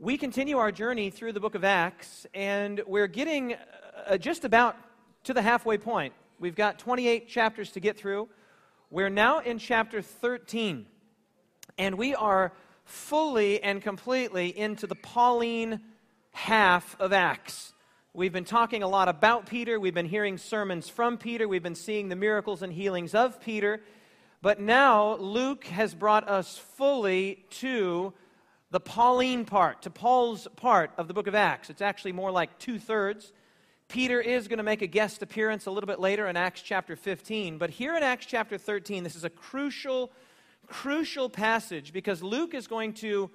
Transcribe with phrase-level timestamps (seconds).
[0.00, 3.56] we continue our journey through the book of Acts, and we're getting
[4.06, 4.76] uh, just about
[5.24, 6.12] to the halfway point.
[6.38, 8.28] We've got 28 chapters to get through.
[8.90, 10.86] We're now in chapter 13,
[11.78, 12.52] and we are
[12.84, 15.80] fully and completely into the Pauline
[16.30, 17.74] half of Acts.
[18.14, 19.80] We've been talking a lot about Peter.
[19.80, 21.48] We've been hearing sermons from Peter.
[21.48, 23.80] We've been seeing the miracles and healings of Peter.
[24.42, 28.14] But now Luke has brought us fully to
[28.70, 31.70] the Pauline part, to Paul's part of the book of Acts.
[31.70, 33.32] It's actually more like two thirds.
[33.88, 36.94] Peter is going to make a guest appearance a little bit later in Acts chapter
[36.94, 37.56] 15.
[37.56, 40.12] But here in Acts chapter 13, this is a crucial,
[40.66, 43.30] crucial passage because Luke is going to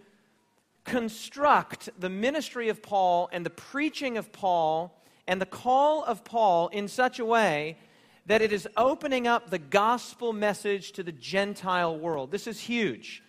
[0.83, 6.67] construct the ministry of Paul and the preaching of Paul and the call of Paul
[6.67, 7.77] in such a way
[8.27, 12.29] that it is opening up the gospel message to the Gentile world.
[12.29, 13.22] This is huge.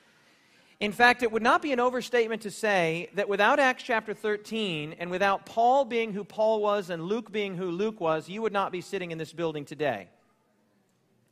[0.80, 4.96] In fact, it would not be an overstatement to say that without Acts chapter 13
[4.98, 8.52] and without Paul being who Paul was and Luke being who Luke was, you would
[8.52, 10.08] not be sitting in this building today.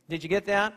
[0.08, 0.74] Did you get that?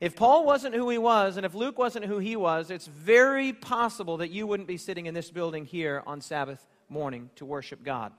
[0.00, 3.52] If Paul wasn't who he was and if Luke wasn't who he was, it's very
[3.52, 7.82] possible that you wouldn't be sitting in this building here on Sabbath morning to worship
[7.82, 8.12] God.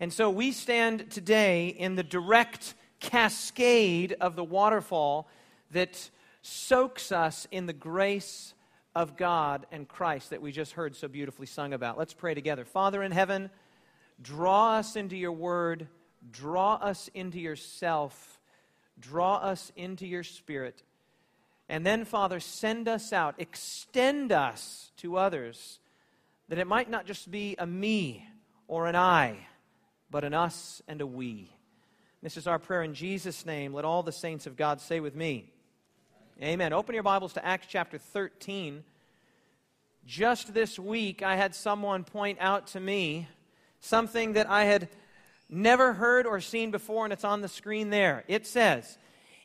[0.00, 5.28] And so we stand today in the direct cascade of the waterfall
[5.70, 6.10] that
[6.42, 8.54] soaks us in the grace
[8.94, 11.98] of God and Christ that we just heard so beautifully sung about.
[11.98, 12.64] Let's pray together.
[12.64, 13.50] Father in heaven,
[14.20, 15.88] draw us into your word,
[16.30, 18.40] draw us into yourself,
[19.00, 20.82] draw us into your spirit.
[21.68, 25.78] And then, Father, send us out, extend us to others,
[26.48, 28.26] that it might not just be a me
[28.68, 29.46] or an I,
[30.10, 31.50] but an us and a we.
[32.22, 33.72] This is our prayer in Jesus' name.
[33.72, 35.52] Let all the saints of God say with me,
[36.42, 36.72] Amen.
[36.72, 38.82] Open your Bibles to Acts chapter 13.
[40.04, 43.28] Just this week, I had someone point out to me
[43.78, 44.88] something that I had
[45.48, 48.24] never heard or seen before, and it's on the screen there.
[48.26, 48.98] It says,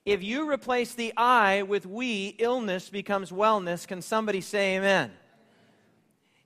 [0.05, 3.85] If you replace the I with we, illness becomes wellness.
[3.85, 5.11] Can somebody say amen?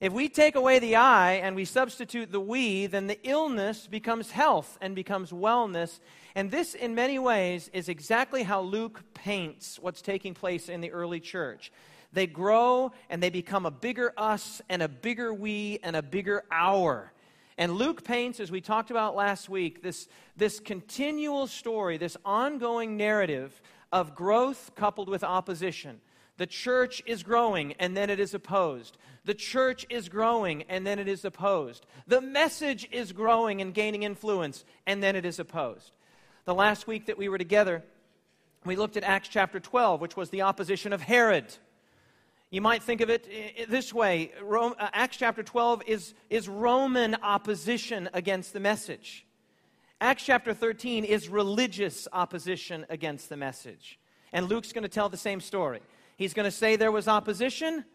[0.01, 4.31] If we take away the I and we substitute the we, then the illness becomes
[4.31, 5.99] health and becomes wellness.
[6.33, 10.91] And this, in many ways, is exactly how Luke paints what's taking place in the
[10.91, 11.71] early church.
[12.13, 16.45] They grow and they become a bigger us and a bigger we and a bigger
[16.51, 17.13] our.
[17.59, 22.97] And Luke paints, as we talked about last week, this, this continual story, this ongoing
[22.97, 26.01] narrative of growth coupled with opposition.
[26.41, 28.97] The church is growing and then it is opposed.
[29.25, 31.85] The church is growing and then it is opposed.
[32.07, 35.91] The message is growing and gaining influence and then it is opposed.
[36.45, 37.83] The last week that we were together,
[38.65, 41.45] we looked at Acts chapter 12, which was the opposition of Herod.
[42.49, 47.17] You might think of it this way Rome, uh, Acts chapter 12 is, is Roman
[47.21, 49.27] opposition against the message.
[50.01, 53.99] Acts chapter 13 is religious opposition against the message.
[54.33, 55.81] And Luke's going to tell the same story.
[56.17, 57.85] He's going to say there was opposition,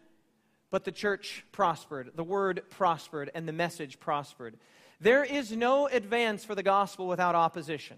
[0.69, 2.11] but the church prospered.
[2.15, 4.57] The word prospered, and the message prospered.
[4.99, 7.97] There is no advance for the gospel without opposition.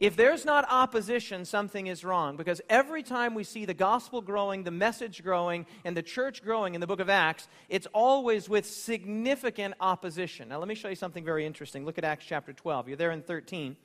[0.00, 2.38] If there's not opposition, something is wrong.
[2.38, 6.74] Because every time we see the gospel growing, the message growing, and the church growing
[6.74, 10.48] in the book of Acts, it's always with significant opposition.
[10.48, 11.84] Now, let me show you something very interesting.
[11.84, 12.88] Look at Acts chapter 12.
[12.88, 13.76] You're there in 13.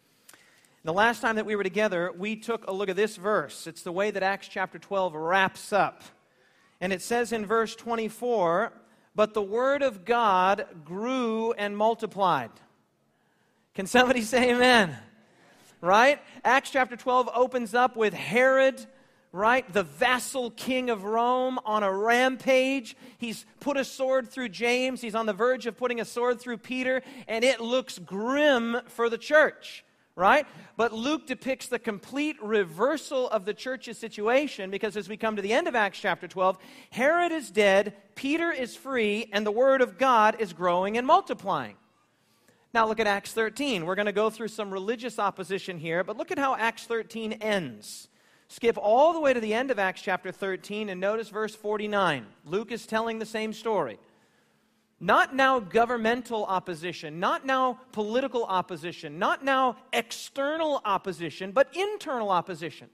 [0.85, 3.66] The last time that we were together, we took a look at this verse.
[3.66, 6.03] It's the way that Acts chapter 12 wraps up.
[6.79, 8.72] And it says in verse 24,
[9.16, 12.51] But the word of God grew and multiplied.
[13.73, 14.96] Can somebody say amen?
[15.81, 16.22] right?
[16.44, 18.79] Acts chapter 12 opens up with Herod,
[19.31, 19.67] right?
[19.73, 22.96] The vassal king of Rome on a rampage.
[23.17, 25.02] He's put a sword through James.
[25.02, 29.09] He's on the verge of putting a sword through Peter, and it looks grim for
[29.09, 29.84] the church
[30.15, 30.47] right?
[30.77, 35.41] But Luke depicts the complete reversal of the church's situation because as we come to
[35.41, 36.57] the end of Acts chapter 12,
[36.91, 41.75] Herod is dead, Peter is free, and the word of God is growing and multiplying.
[42.73, 43.85] Now look at Acts 13.
[43.85, 47.34] We're going to go through some religious opposition here, but look at how Acts 13
[47.34, 48.09] ends.
[48.47, 52.25] Skip all the way to the end of Acts chapter 13 and notice verse 49.
[52.45, 53.97] Luke is telling the same story.
[54.99, 62.89] Not now governmental opposition, not now political opposition, not now external opposition, but internal opposition.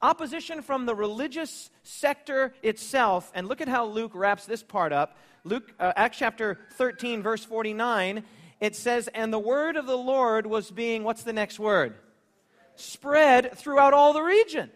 [0.00, 3.32] Opposition from the religious sector itself.
[3.34, 5.16] And look at how Luke wraps this part up.
[5.42, 8.24] Luke, uh, Acts chapter 13, verse 49
[8.60, 11.94] it says, and the word of the Lord was being, what's the next word?
[12.74, 14.70] Spread throughout all the region.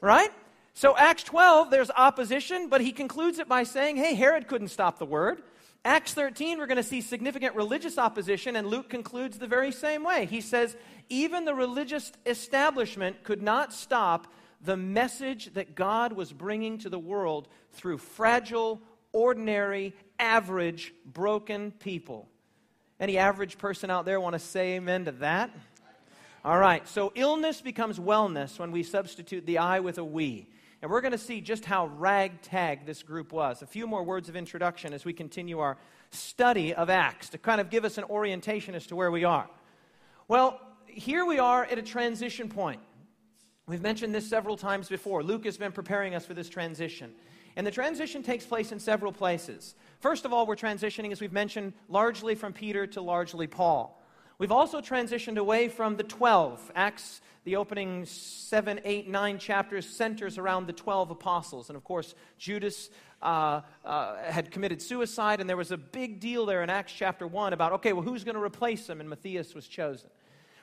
[0.00, 0.30] Right?
[0.74, 4.98] So, Acts 12, there's opposition, but he concludes it by saying, hey, Herod couldn't stop
[4.98, 5.42] the word.
[5.84, 10.04] Acts 13, we're going to see significant religious opposition, and Luke concludes the very same
[10.04, 10.26] way.
[10.26, 10.76] He says,
[11.08, 16.98] even the religious establishment could not stop the message that God was bringing to the
[16.98, 18.80] world through fragile,
[19.12, 22.28] ordinary, average, broken people.
[23.00, 25.50] Any average person out there want to say amen to that?
[26.44, 30.46] All right, so illness becomes wellness when we substitute the I with a we.
[30.82, 33.62] And we're going to see just how ragtag this group was.
[33.62, 35.78] A few more words of introduction as we continue our
[36.10, 39.48] study of Acts to kind of give us an orientation as to where we are.
[40.26, 42.80] Well, here we are at a transition point.
[43.66, 45.22] We've mentioned this several times before.
[45.22, 47.12] Luke has been preparing us for this transition.
[47.54, 49.76] And the transition takes place in several places.
[50.00, 54.01] First of all, we're transitioning, as we've mentioned, largely from Peter to largely Paul.
[54.38, 56.72] We've also transitioned away from the 12.
[56.74, 61.70] Acts the opening seven, eight, nine chapters centers around the 12 apostles.
[61.70, 62.90] And of course, Judas
[63.20, 67.26] uh, uh, had committed suicide, and there was a big deal there in Acts chapter
[67.26, 69.00] 1 about, okay, well, who's going to replace him?
[69.00, 70.08] And Matthias was chosen.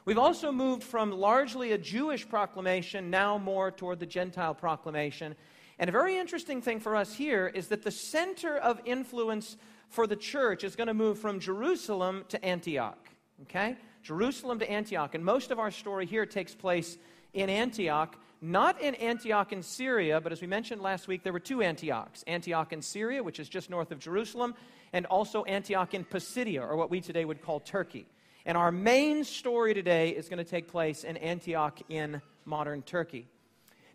[0.06, 5.36] We've also moved from largely a Jewish proclamation now more toward the Gentile proclamation.
[5.78, 9.58] And a very interesting thing for us here is that the center of influence
[9.90, 13.09] for the church is going to move from Jerusalem to Antioch.
[13.44, 13.76] Okay?
[14.04, 15.16] Jerusalem to Antioch.
[15.16, 16.98] And most of our story here takes place
[17.34, 21.40] in Antioch, not in Antioch in Syria, but as we mentioned last week, there were
[21.40, 24.56] two Antiochs Antioch in Syria, which is just north of Jerusalem,
[24.94, 28.08] and also Antioch in Pisidia, or what we today would call Turkey.
[28.46, 33.28] And our main story today is going to take place in Antioch in modern Turkey.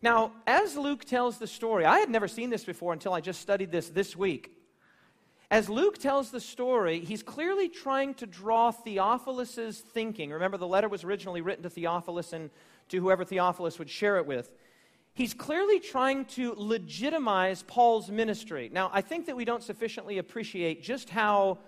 [0.02, 3.41] Now, as Luke tells the story, I had never seen this before until I just
[3.41, 4.52] studied this this week.
[5.54, 10.30] As Luke tells the story, he's clearly trying to draw Theophilus' thinking.
[10.30, 12.50] Remember, the letter was originally written to Theophilus and
[12.88, 14.50] to whoever Theophilus would share it with.
[15.12, 18.68] He's clearly trying to legitimize Paul's ministry.
[18.72, 21.58] Now, I think that we don't sufficiently appreciate just how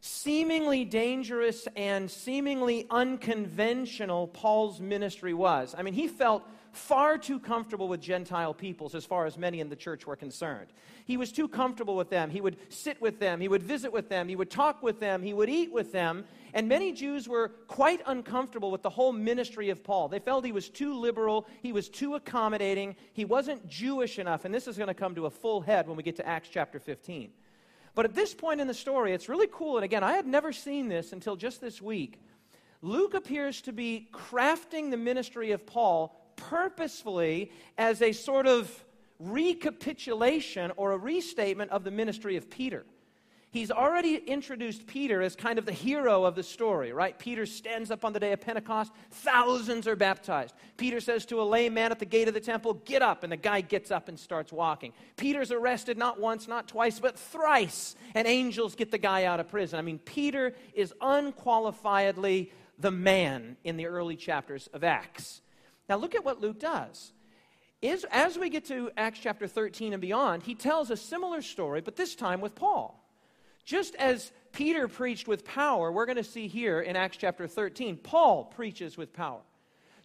[0.00, 5.76] seemingly dangerous and seemingly unconventional Paul's ministry was.
[5.78, 6.42] I mean, he felt
[6.76, 10.68] far too comfortable with Gentile peoples as far as many in the church were concerned.
[11.04, 12.30] He was too comfortable with them.
[12.30, 15.22] He would sit with them, he would visit with them, he would talk with them,
[15.22, 16.24] he would eat with them.
[16.54, 20.08] And many Jews were quite uncomfortable with the whole ministry of Paul.
[20.08, 24.44] They felt he was too liberal, he was too accommodating, he wasn't Jewish enough.
[24.44, 26.48] And this is going to come to a full head when we get to Acts
[26.50, 27.30] chapter 15.
[27.94, 29.76] But at this point in the story, it's really cool.
[29.76, 32.20] And again, I had never seen this until just this week.
[32.82, 38.84] Luke appears to be crafting the ministry of Paul purposefully as a sort of
[39.18, 42.84] recapitulation or a restatement of the ministry of Peter.
[43.56, 47.18] He's already introduced Peter as kind of the hero of the story, right?
[47.18, 50.54] Peter stands up on the day of Pentecost, thousands are baptized.
[50.76, 53.32] Peter says to a lame man at the gate of the temple, Get up, and
[53.32, 54.92] the guy gets up and starts walking.
[55.16, 59.48] Peter's arrested not once, not twice, but thrice, and angels get the guy out of
[59.48, 59.78] prison.
[59.78, 65.40] I mean, Peter is unqualifiedly the man in the early chapters of Acts.
[65.88, 67.12] Now, look at what Luke does.
[67.82, 71.80] Is, as we get to Acts chapter 13 and beyond, he tells a similar story,
[71.80, 73.02] but this time with Paul.
[73.64, 77.98] Just as Peter preached with power, we're going to see here in Acts chapter 13,
[77.98, 79.40] Paul preaches with power.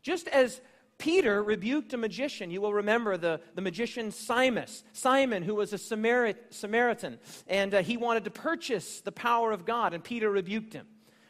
[0.02, 0.62] Just as
[1.02, 2.52] Peter rebuked a magician.
[2.52, 7.18] You will remember the, the magician Simon, Simon, who was a Samaritan,
[7.48, 10.86] and uh, he wanted to purchase the power of God, and Peter rebuked him.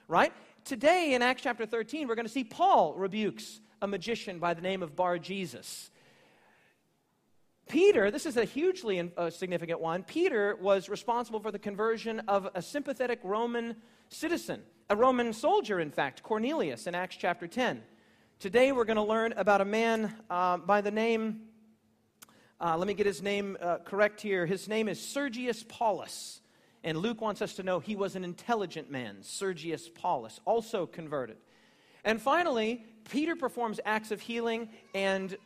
[0.10, 0.34] Right?
[0.66, 4.62] Today in Acts chapter 13, we're going to see Paul rebukes a magician by the
[4.62, 5.90] name of Bar Jesus.
[7.68, 10.04] Peter, this is a hugely uh, significant one.
[10.04, 13.76] Peter was responsible for the conversion of a sympathetic Roman
[14.10, 17.82] citizen, a Roman soldier, in fact, Cornelius, in Acts chapter 10.
[18.40, 21.42] Today we're going to learn about a man uh, by the name,
[22.60, 24.46] uh, let me get his name uh, correct here.
[24.46, 26.42] His name is Sergius Paulus.
[26.84, 31.38] And Luke wants us to know he was an intelligent man, Sergius Paulus, also converted.
[32.04, 35.38] And finally, Peter performs acts of healing, and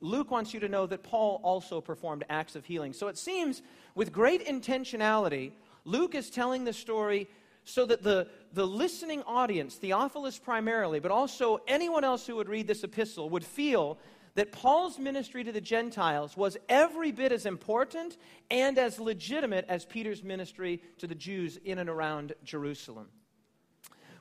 [0.00, 2.92] Luke wants you to know that Paul also performed acts of healing.
[2.92, 3.62] So it seems,
[3.94, 5.52] with great intentionality,
[5.84, 7.28] Luke is telling the story
[7.64, 12.66] so that the, the listening audience, Theophilus primarily, but also anyone else who would read
[12.66, 13.98] this epistle, would feel
[14.34, 18.16] that Paul's ministry to the Gentiles was every bit as important
[18.50, 23.08] and as legitimate as Peter's ministry to the Jews in and around Jerusalem.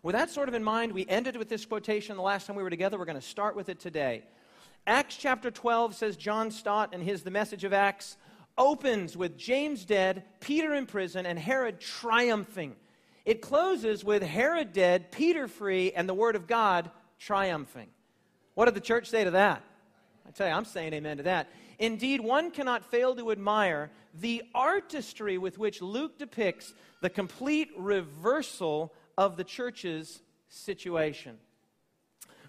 [0.04, 2.64] With that sort of in mind, we ended with this quotation the last time we
[2.64, 2.98] were together.
[2.98, 4.24] We're going to start with it today.
[4.88, 8.18] Acts chapter 12 says John Stott, and his The Message of Acts,
[8.58, 12.76] opens with James dead, Peter in prison, and Herod triumphing.
[13.26, 16.90] It closes with Herod dead, Peter free, and the Word of God
[17.20, 17.90] triumphing.
[18.56, 19.62] What did the church say to that?
[20.28, 21.48] I tell you, I'm saying amen to that.
[21.78, 28.94] Indeed, one cannot fail to admire the artistry with which Luke depicts the complete reversal
[29.22, 31.38] of the church's situation.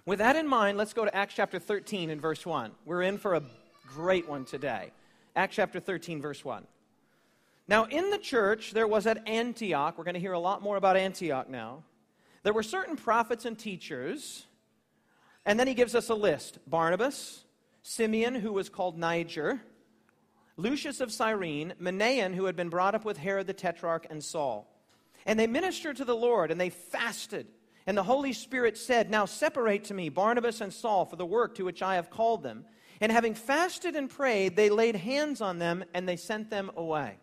[0.06, 2.72] With that in mind, let's go to Acts chapter 13 and verse 1.
[2.86, 3.42] We're in for a
[3.86, 4.90] great one today.
[5.36, 6.66] Acts chapter 13, verse 1.
[7.68, 10.78] Now, in the church, there was at Antioch, we're going to hear a lot more
[10.78, 11.84] about Antioch now,
[12.42, 14.46] there were certain prophets and teachers,
[15.44, 17.44] and then he gives us a list Barnabas,
[17.82, 19.60] Simeon, who was called Niger,
[20.56, 24.71] Lucius of Cyrene, Manaen, who had been brought up with Herod the Tetrarch, and Saul.
[25.26, 27.46] And they ministered to the Lord, and they fasted.
[27.86, 31.54] And the Holy Spirit said, Now separate to me Barnabas and Saul for the work
[31.56, 32.64] to which I have called them.
[33.00, 37.18] And having fasted and prayed, they laid hands on them, and they sent them away.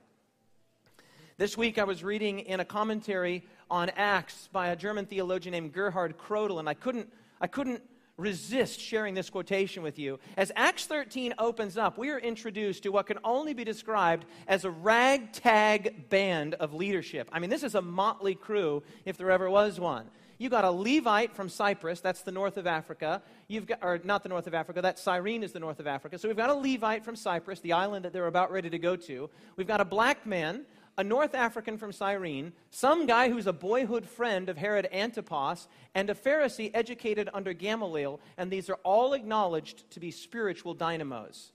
[1.37, 5.71] This week I was reading in a commentary on Acts by a German theologian named
[5.71, 7.81] Gerhard Krodel, and I couldn't, I couldn't
[8.19, 10.19] resist sharing this quotation with you.
[10.37, 14.65] As Acts 13 opens up, we are introduced to what can only be described as
[14.65, 17.29] a ragtag band of leadership.
[17.31, 20.05] I mean, this is a motley crew, if there ever was one.
[20.39, 23.21] You got a Levite from Cyprus, that's the north of Africa.
[23.49, 26.17] You've got, or not the north of Africa, that Cyrene is the north of Africa.
[26.17, 28.95] So we've got a Levite from Cyprus, the island that they're about ready to go
[28.95, 29.29] to.
[29.57, 30.65] We've got a black man
[30.99, 36.09] a North African from Cyrene, some guy who's a boyhood friend of Herod Antipas, and
[36.09, 41.53] a Pharisee educated under Gamaliel, and these are all acknowledged to be spiritual dynamos.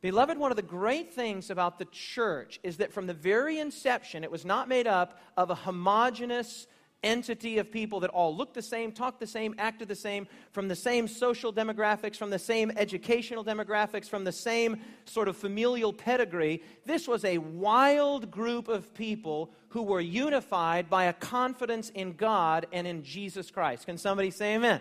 [0.00, 4.24] Beloved, one of the great things about the church is that from the very inception,
[4.24, 6.66] it was not made up of a homogenous,
[7.04, 10.66] entity of people that all look the same, talk the same, acted the same, from
[10.66, 15.92] the same social demographics, from the same educational demographics, from the same sort of familial
[15.92, 16.62] pedigree.
[16.84, 22.66] This was a wild group of people who were unified by a confidence in God
[22.72, 23.86] and in Jesus Christ.
[23.86, 24.80] Can somebody say amen?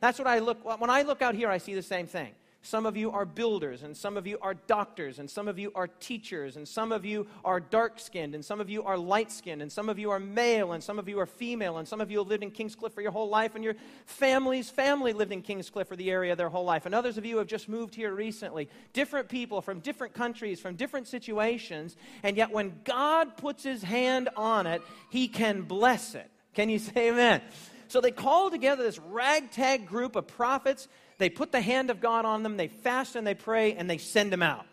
[0.00, 2.32] That's what I look when I look out here I see the same thing.
[2.66, 5.70] Some of you are builders, and some of you are doctors, and some of you
[5.76, 9.30] are teachers, and some of you are dark skinned, and some of you are light
[9.30, 12.00] skinned, and some of you are male, and some of you are female, and some
[12.00, 15.30] of you have lived in Kingscliff for your whole life, and your family's family lived
[15.30, 17.94] in Kingscliff or the area their whole life, and others of you have just moved
[17.94, 18.68] here recently.
[18.92, 24.28] Different people from different countries, from different situations, and yet when God puts his hand
[24.34, 26.28] on it, he can bless it.
[26.52, 27.42] Can you say amen?
[27.86, 32.24] So they call together this ragtag group of prophets they put the hand of God
[32.24, 34.66] on them, they fast and they pray, and they send them out.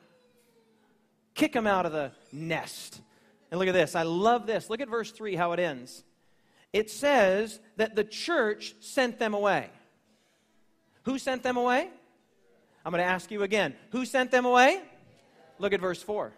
[1.35, 3.01] Kick them out of the nest.
[3.49, 3.95] And look at this.
[3.95, 4.69] I love this.
[4.69, 6.03] Look at verse 3, how it ends.
[6.73, 9.69] It says that the church sent them away.
[11.03, 11.89] Who sent them away?
[12.85, 13.75] I'm going to ask you again.
[13.91, 14.81] Who sent them away?
[15.59, 16.33] Look at verse 4.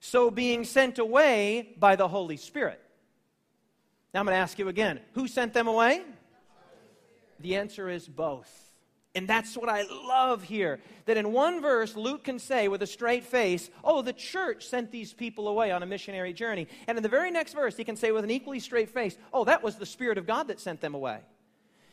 [0.00, 2.80] So being sent away by the Holy Spirit.
[4.12, 5.00] Now I'm going to ask you again.
[5.14, 6.02] Who sent them away?
[7.40, 8.72] The answer is both.
[9.14, 10.80] And that's what I love here.
[11.06, 14.90] That in one verse, Luke can say with a straight face, Oh, the church sent
[14.90, 16.66] these people away on a missionary journey.
[16.88, 19.44] And in the very next verse, he can say with an equally straight face, Oh,
[19.44, 21.20] that was the Spirit of God that sent them away.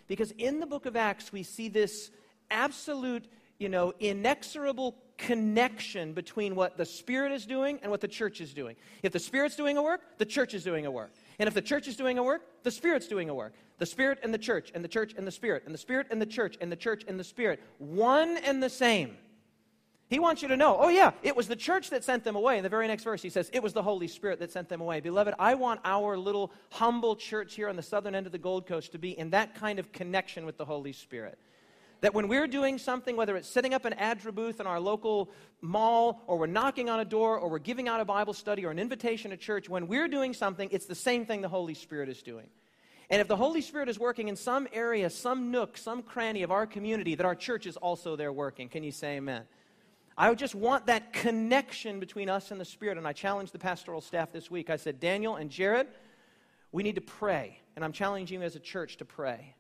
[0.07, 2.09] Because in the book of Acts, we see this
[2.49, 3.25] absolute,
[3.59, 8.53] you know, inexorable connection between what the Spirit is doing and what the church is
[8.53, 8.75] doing.
[9.03, 11.11] If the Spirit's doing a work, the church is doing a work.
[11.37, 13.53] And if the church is doing a work, the Spirit's doing a work.
[13.81, 16.21] The Spirit and the church, and the church and the Spirit, and the Spirit and
[16.21, 17.59] the church, and the church and the Spirit.
[17.79, 19.17] One and the same.
[20.07, 22.57] He wants you to know, oh, yeah, it was the church that sent them away.
[22.57, 24.81] In the very next verse, he says, it was the Holy Spirit that sent them
[24.81, 24.99] away.
[24.99, 28.67] Beloved, I want our little humble church here on the southern end of the Gold
[28.67, 31.39] Coast to be in that kind of connection with the Holy Spirit.
[32.01, 35.31] That when we're doing something, whether it's setting up an ADRA booth in our local
[35.59, 38.69] mall, or we're knocking on a door, or we're giving out a Bible study, or
[38.69, 42.09] an invitation to church, when we're doing something, it's the same thing the Holy Spirit
[42.09, 42.45] is doing.
[43.11, 46.51] And if the Holy Spirit is working in some area, some nook, some cranny of
[46.51, 48.69] our community, that our church is also there working.
[48.69, 49.43] Can you say amen?
[50.17, 52.97] I just want that connection between us and the Spirit.
[52.97, 54.69] And I challenged the pastoral staff this week.
[54.69, 55.87] I said, Daniel and Jared,
[56.71, 57.59] we need to pray.
[57.75, 59.55] And I'm challenging you as a church to pray.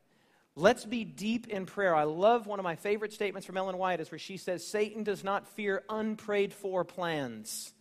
[0.55, 1.93] Let's be deep in prayer.
[1.93, 5.03] I love one of my favorite statements from Ellen White is where she says, Satan
[5.03, 7.73] does not fear unprayed for plans.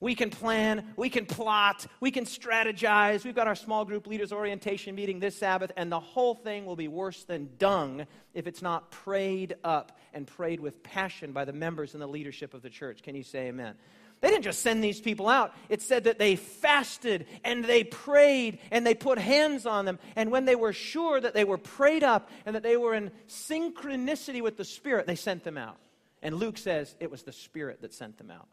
[0.00, 3.24] We can plan, we can plot, we can strategize.
[3.24, 6.76] We've got our small group leaders orientation meeting this Sabbath, and the whole thing will
[6.76, 11.52] be worse than dung if it's not prayed up and prayed with passion by the
[11.52, 13.02] members and the leadership of the church.
[13.02, 13.74] Can you say amen?
[14.20, 15.54] They didn't just send these people out.
[15.68, 19.98] It said that they fasted and they prayed and they put hands on them.
[20.16, 23.12] And when they were sure that they were prayed up and that they were in
[23.28, 25.76] synchronicity with the Spirit, they sent them out.
[26.20, 28.48] And Luke says it was the Spirit that sent them out.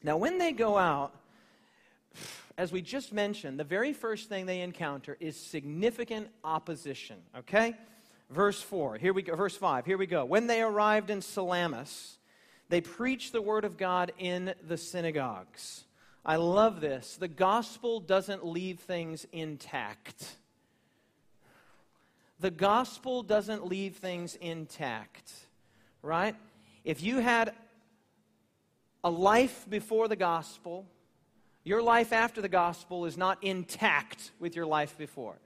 [0.00, 1.12] Now, when they go out,
[2.56, 7.16] as we just mentioned, the very first thing they encounter is significant opposition.
[7.38, 7.74] Okay?
[8.30, 8.96] Verse 4.
[8.96, 9.34] Here we go.
[9.36, 9.86] Verse 5.
[9.86, 10.24] Here we go.
[10.24, 12.18] When they arrived in Salamis,
[12.72, 15.84] They preach the word of God in the synagogues.
[16.24, 17.16] I love this.
[17.16, 20.36] The gospel doesn't leave things intact.
[22.40, 25.32] The gospel doesn't leave things intact,
[26.00, 26.34] right?
[26.82, 27.52] If you had
[29.04, 30.86] a life before the gospel,
[31.64, 35.36] your life after the gospel is not intact with your life before.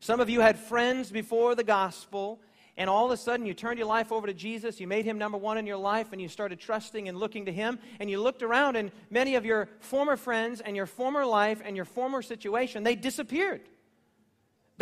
[0.00, 2.40] Some of you had friends before the gospel,
[2.76, 5.18] and all of a sudden you turned your life over to Jesus, you made him
[5.18, 8.20] number one in your life, and you started trusting and looking to him, and you
[8.20, 12.22] looked around, and many of your former friends and your former life and your former
[12.22, 13.62] situation, they disappeared.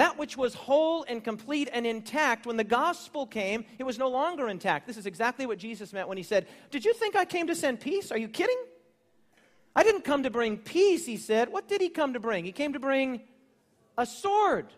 [0.00, 4.08] That which was whole and complete and intact, when the gospel came, it was no
[4.08, 4.86] longer intact.
[4.86, 7.54] This is exactly what Jesus meant when he said, Did you think I came to
[7.54, 8.10] send peace?
[8.10, 8.56] Are you kidding?
[9.76, 11.52] I didn't come to bring peace, he said.
[11.52, 12.46] What did he come to bring?
[12.46, 13.20] He came to bring
[13.98, 14.68] a sword.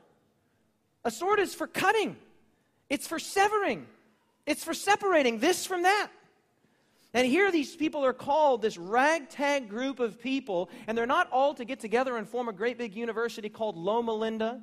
[1.05, 2.17] A sword is for cutting,
[2.91, 3.87] it's for severing,
[4.45, 6.09] it's for separating this from that.
[7.14, 11.55] And here these people are called, this ragtag group of people, and they're not all
[11.55, 14.61] to get together and form a great big university called Loma Linda,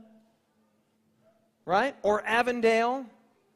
[1.69, 1.95] right?
[2.01, 3.05] Or Avondale.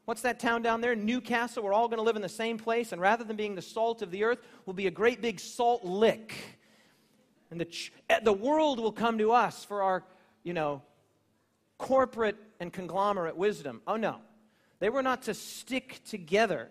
[0.04, 0.94] What's that town down there?
[0.94, 1.64] Newcastle.
[1.64, 4.02] We're all going to live in the same place, and rather than being the salt
[4.02, 6.32] of the earth, we'll be a great big salt lick.
[7.50, 10.04] And the, ch- eh, the world will come to us for our,
[10.44, 10.82] you know,
[11.76, 13.82] corporate and conglomerate wisdom.
[13.84, 14.20] Oh, no.
[14.78, 16.70] They were not to stick together,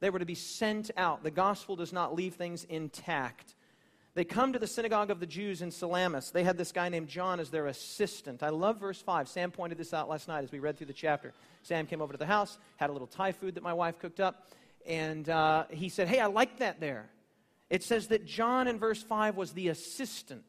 [0.00, 1.22] they were to be sent out.
[1.22, 3.54] The gospel does not leave things intact.
[4.14, 6.30] They come to the synagogue of the Jews in Salamis.
[6.30, 8.42] They had this guy named John as their assistant.
[8.42, 9.26] I love verse 5.
[9.26, 11.32] Sam pointed this out last night as we read through the chapter.
[11.62, 14.20] Sam came over to the house, had a little Thai food that my wife cooked
[14.20, 14.48] up,
[14.86, 17.08] and uh, he said, Hey, I like that there.
[17.70, 20.44] It says that John in verse 5 was the assistant.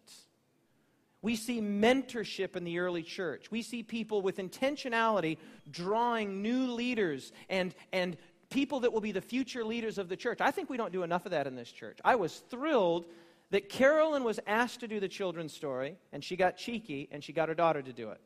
[1.22, 3.50] We see mentorship in the early church.
[3.50, 5.38] We see people with intentionality
[5.72, 8.18] drawing new leaders and, and
[8.50, 10.42] people that will be the future leaders of the church.
[10.42, 11.98] I think we don't do enough of that in this church.
[12.04, 13.06] I was thrilled
[13.54, 17.32] that Carolyn was asked to do the children's story, and she got cheeky and she
[17.32, 18.20] got her daughter to do it.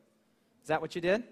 [0.62, 1.22] Is that what you did?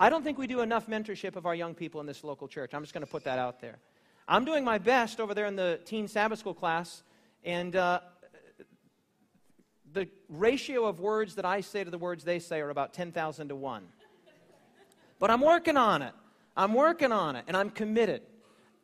[0.00, 2.72] I don't think we do enough mentorship of our young people in this local church.
[2.72, 3.76] I'm just going to put that out there.
[4.26, 7.02] I'm doing my best over there in the teen Sabbath school class,
[7.44, 8.00] and uh,
[9.92, 13.48] the ratio of words that I say to the words they say are about 10,000
[13.48, 13.82] to 1.
[15.18, 16.14] But I'm working on it.
[16.56, 18.22] I'm working on it, and I'm committed.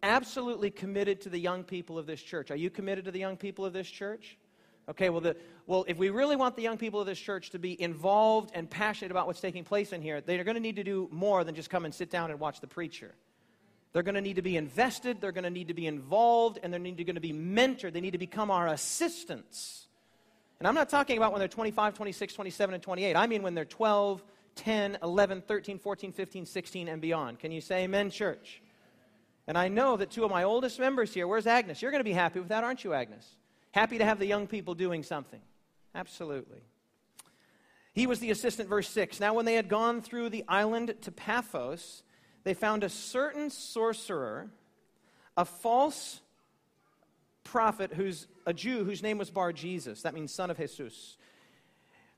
[0.03, 2.51] Absolutely committed to the young people of this church.
[2.51, 4.37] Are you committed to the young people of this church?
[4.89, 7.59] Okay, well, the, well, if we really want the young people of this church to
[7.59, 10.85] be involved and passionate about what's taking place in here, they're going to need to
[10.85, 13.13] do more than just come and sit down and watch the preacher.
[13.93, 16.73] They're going to need to be invested, they're going to need to be involved, and
[16.73, 17.95] they're going to be mentored.
[17.95, 19.87] They need to become our assistants.
[20.61, 23.17] And I'm not talking about when they're 25, 26, 27, and 28.
[23.17, 24.23] I mean when they're 12,
[24.55, 27.39] 10, 11, 13, 14, 15, 16, and beyond.
[27.41, 28.63] Can you say amen, church?
[29.47, 31.81] And I know that two of my oldest members here, where's Agnes?
[31.81, 33.37] You're going to be happy with that, aren't you, Agnes?
[33.71, 35.41] Happy to have the young people doing something.
[35.95, 36.63] Absolutely.
[37.93, 39.21] He was the assistant, verse 6.
[39.21, 42.03] Now, when they had gone through the island to Paphos,
[42.45, 44.51] they found a certain sorcerer,
[45.37, 46.21] a false
[47.45, 51.17] prophet who's a Jew whose name was Bar Jesus, that means son of Jesus,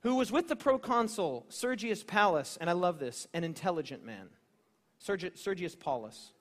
[0.00, 4.28] who was with the proconsul Sergius Paulus, and I love this, an intelligent man,
[4.98, 6.32] Sergius Paulus.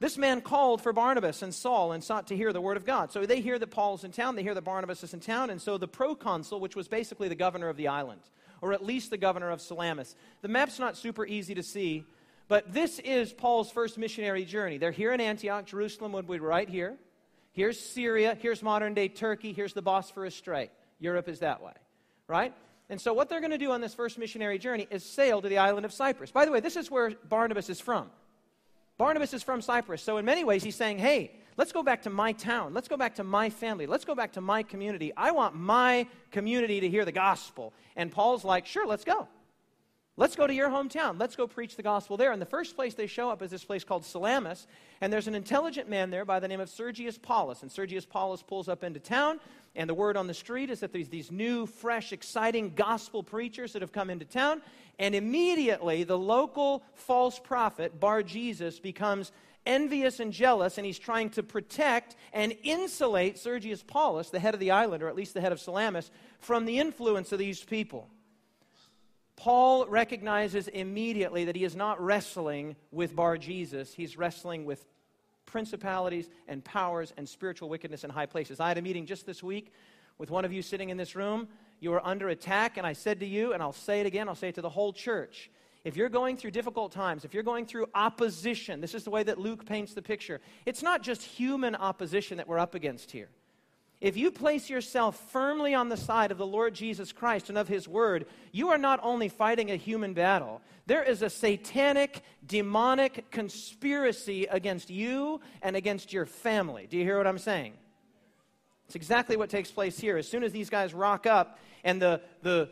[0.00, 3.12] This man called for Barnabas and Saul and sought to hear the word of God.
[3.12, 5.60] So they hear that Paul's in town, they hear that Barnabas is in town, and
[5.60, 8.22] so the proconsul, which was basically the governor of the island,
[8.62, 10.16] or at least the governor of Salamis.
[10.40, 12.06] The map's not super easy to see,
[12.48, 14.78] but this is Paul's first missionary journey.
[14.78, 16.96] They're here in Antioch, Jerusalem would be right here.
[17.52, 20.70] Here's Syria, here's modern day Turkey, here's the Bosphorus Strait.
[20.98, 21.74] Europe is that way,
[22.26, 22.54] right?
[22.88, 25.48] And so, what they're going to do on this first missionary journey is sail to
[25.48, 26.30] the island of Cyprus.
[26.30, 28.10] By the way, this is where Barnabas is from.
[29.00, 30.02] Barnabas is from Cyprus.
[30.02, 32.74] So, in many ways, he's saying, hey, let's go back to my town.
[32.74, 33.86] Let's go back to my family.
[33.86, 35.10] Let's go back to my community.
[35.16, 37.72] I want my community to hear the gospel.
[37.96, 39.26] And Paul's like, sure, let's go.
[40.20, 41.18] Let's go to your hometown.
[41.18, 42.30] Let's go preach the gospel there.
[42.30, 44.66] And the first place they show up is this place called Salamis.
[45.00, 47.62] And there's an intelligent man there by the name of Sergius Paulus.
[47.62, 49.40] And Sergius Paulus pulls up into town.
[49.74, 53.72] And the word on the street is that there's these new, fresh, exciting gospel preachers
[53.72, 54.60] that have come into town.
[54.98, 59.32] And immediately, the local false prophet, Bar Jesus, becomes
[59.64, 60.76] envious and jealous.
[60.76, 65.08] And he's trying to protect and insulate Sergius Paulus, the head of the island, or
[65.08, 68.10] at least the head of Salamis, from the influence of these people.
[69.40, 74.84] Paul recognizes immediately that he is not wrestling with Bar Jesus, he's wrestling with
[75.46, 78.60] principalities and powers and spiritual wickedness in high places.
[78.60, 79.72] I had a meeting just this week
[80.18, 81.48] with one of you sitting in this room.
[81.80, 84.34] You are under attack, and I said to you, and I'll say it again, I'll
[84.34, 85.50] say it to the whole church.
[85.84, 89.22] If you're going through difficult times, if you're going through opposition, this is the way
[89.22, 90.42] that Luke paints the picture.
[90.66, 93.30] It's not just human opposition that we're up against here.
[94.00, 97.68] If you place yourself firmly on the side of the Lord Jesus Christ and of
[97.68, 103.30] His Word, you are not only fighting a human battle, there is a satanic, demonic
[103.30, 106.86] conspiracy against you and against your family.
[106.88, 107.74] Do you hear what I'm saying?
[108.86, 110.16] It's exactly what takes place here.
[110.16, 112.70] As soon as these guys rock up and the, the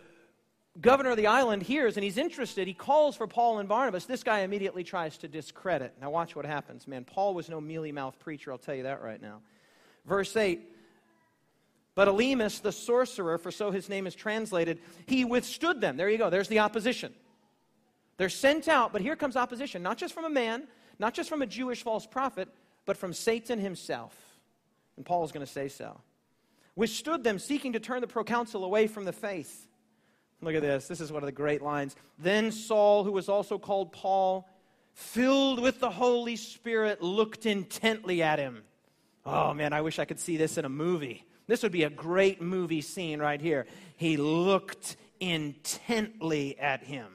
[0.81, 4.07] governor of the island hears and he's interested, he calls for Paul and Barnabas.
[4.07, 5.93] This guy immediately tries to discredit.
[6.01, 7.05] Now, watch what happens, man.
[7.05, 9.43] Paul was no mealy mouthed preacher, I'll tell you that right now.
[10.07, 10.78] Verse 8
[11.99, 15.97] but Elymas, the sorcerer, for so his name is translated, he withstood them.
[15.97, 16.31] There you go.
[16.31, 17.13] There's the opposition.
[18.19, 20.69] They're sent out, but here comes opposition, not just from a man,
[21.01, 22.51] not just from a Jewish false prophet,
[22.87, 24.15] but from Satan himself.
[24.97, 26.01] And Paul's going to say so.
[26.77, 29.67] Withstood them, seeking to turn the proconsul away from the faith.
[30.41, 30.87] Look at this.
[30.87, 31.97] This is one of the great lines.
[32.17, 34.49] Then Saul, who was also called Paul,
[34.93, 38.63] filled with the Holy Spirit, looked intently at him.
[39.27, 41.25] Oh man, I wish I could see this in a movie.
[41.49, 43.67] This would be a great movie scene right here.
[43.97, 47.09] He looked intently at him.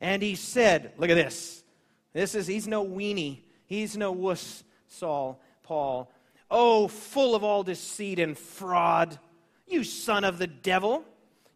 [0.00, 1.64] And he said, Look at this.
[2.12, 3.40] This is, he's no weenie.
[3.66, 6.12] He's no wuss, Saul, Paul.
[6.50, 9.18] Oh, full of all deceit and fraud,
[9.66, 11.04] you son of the devil,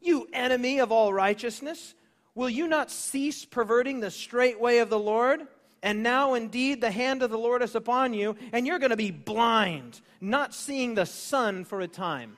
[0.01, 1.95] you enemy of all righteousness,
[2.35, 5.47] will you not cease perverting the straight way of the Lord?
[5.83, 8.97] And now indeed the hand of the Lord is upon you, and you're going to
[8.97, 12.37] be blind, not seeing the sun for a time.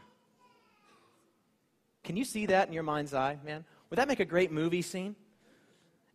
[2.05, 3.65] Can you see that in your mind's eye, man?
[3.91, 5.15] Would that make a great movie scene?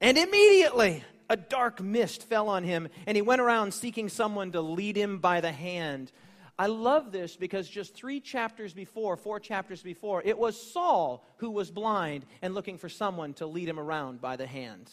[0.01, 4.61] And immediately a dark mist fell on him, and he went around seeking someone to
[4.61, 6.11] lead him by the hand.
[6.59, 11.49] I love this because just three chapters before, four chapters before, it was Saul who
[11.49, 14.91] was blind and looking for someone to lead him around by the hand.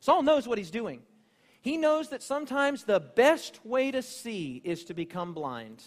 [0.00, 1.02] Saul knows what he's doing.
[1.60, 5.82] He knows that sometimes the best way to see is to become blind.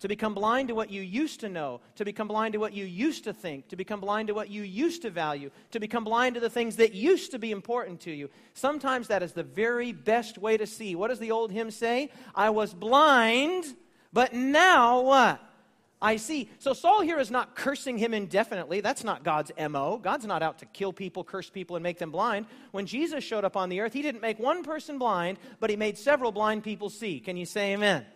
[0.00, 2.84] To become blind to what you used to know, to become blind to what you
[2.84, 6.36] used to think, to become blind to what you used to value, to become blind
[6.36, 8.30] to the things that used to be important to you.
[8.54, 10.94] Sometimes that is the very best way to see.
[10.94, 12.12] What does the old hymn say?
[12.32, 13.64] I was blind,
[14.12, 15.47] but now what?
[16.00, 16.48] I see.
[16.58, 18.80] So Saul here is not cursing him indefinitely.
[18.80, 19.98] That's not God's MO.
[19.98, 22.46] God's not out to kill people, curse people, and make them blind.
[22.70, 25.76] When Jesus showed up on the earth, he didn't make one person blind, but he
[25.76, 27.18] made several blind people see.
[27.18, 28.06] Can you say amen?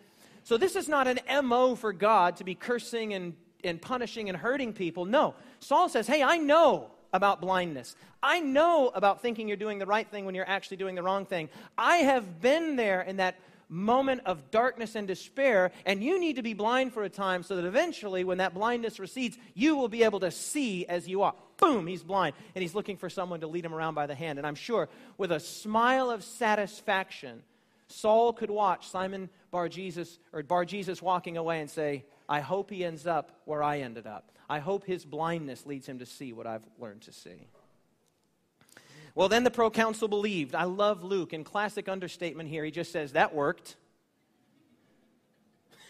[0.44, 4.38] So this is not an MO for God to be cursing and, and punishing and
[4.38, 5.04] hurting people.
[5.04, 5.34] No.
[5.58, 7.96] Saul says, Hey, I know about blindness.
[8.22, 11.26] I know about thinking you're doing the right thing when you're actually doing the wrong
[11.26, 11.48] thing.
[11.76, 13.36] I have been there in that
[13.72, 17.56] moment of darkness and despair, and you need to be blind for a time so
[17.56, 21.34] that eventually, when that blindness recedes, you will be able to see as you are.
[21.56, 24.38] Boom, he's blind, and he's looking for someone to lead him around by the hand.
[24.38, 27.42] And I'm sure with a smile of satisfaction,
[27.88, 32.70] Saul could watch Simon Bar Jesus or Bar Jesus walking away and say, I hope
[32.70, 34.32] he ends up where I ended up.
[34.48, 37.48] I hope his blindness leads him to see what I've learned to see.
[39.14, 40.54] Well, then the proconsul believed.
[40.54, 41.32] I love Luke.
[41.32, 43.76] In classic understatement here, he just says, That worked.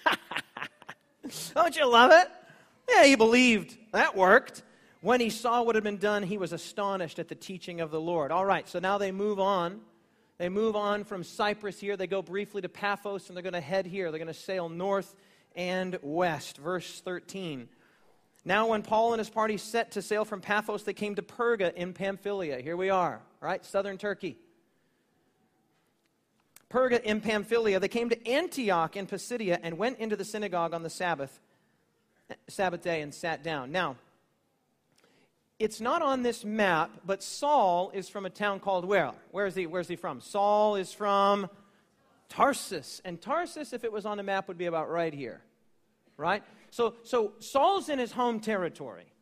[1.54, 2.28] Don't you love it?
[2.90, 3.76] Yeah, he believed.
[3.92, 4.62] That worked.
[5.00, 8.00] When he saw what had been done, he was astonished at the teaching of the
[8.00, 8.30] Lord.
[8.30, 9.80] All right, so now they move on.
[10.38, 11.96] They move on from Cyprus here.
[11.96, 14.10] They go briefly to Paphos, and they're going to head here.
[14.10, 15.14] They're going to sail north
[15.54, 16.58] and west.
[16.58, 17.68] Verse 13.
[18.44, 21.72] Now, when Paul and his party set to sail from Paphos, they came to Perga
[21.74, 22.60] in Pamphylia.
[22.60, 23.64] Here we are, right?
[23.64, 24.36] Southern Turkey.
[26.68, 27.78] Perga in Pamphylia.
[27.78, 31.38] They came to Antioch in Pisidia and went into the synagogue on the Sabbath,
[32.48, 33.70] Sabbath day and sat down.
[33.70, 33.96] Now,
[35.60, 39.12] it's not on this map, but Saul is from a town called where?
[39.30, 39.66] Where is he?
[39.66, 40.20] Where's he from?
[40.20, 41.48] Saul is from
[42.28, 43.00] Tarsus.
[43.04, 45.42] And Tarsus, if it was on the map, would be about right here.
[46.16, 46.42] Right?
[46.70, 49.12] So, so Saul's in his home territory.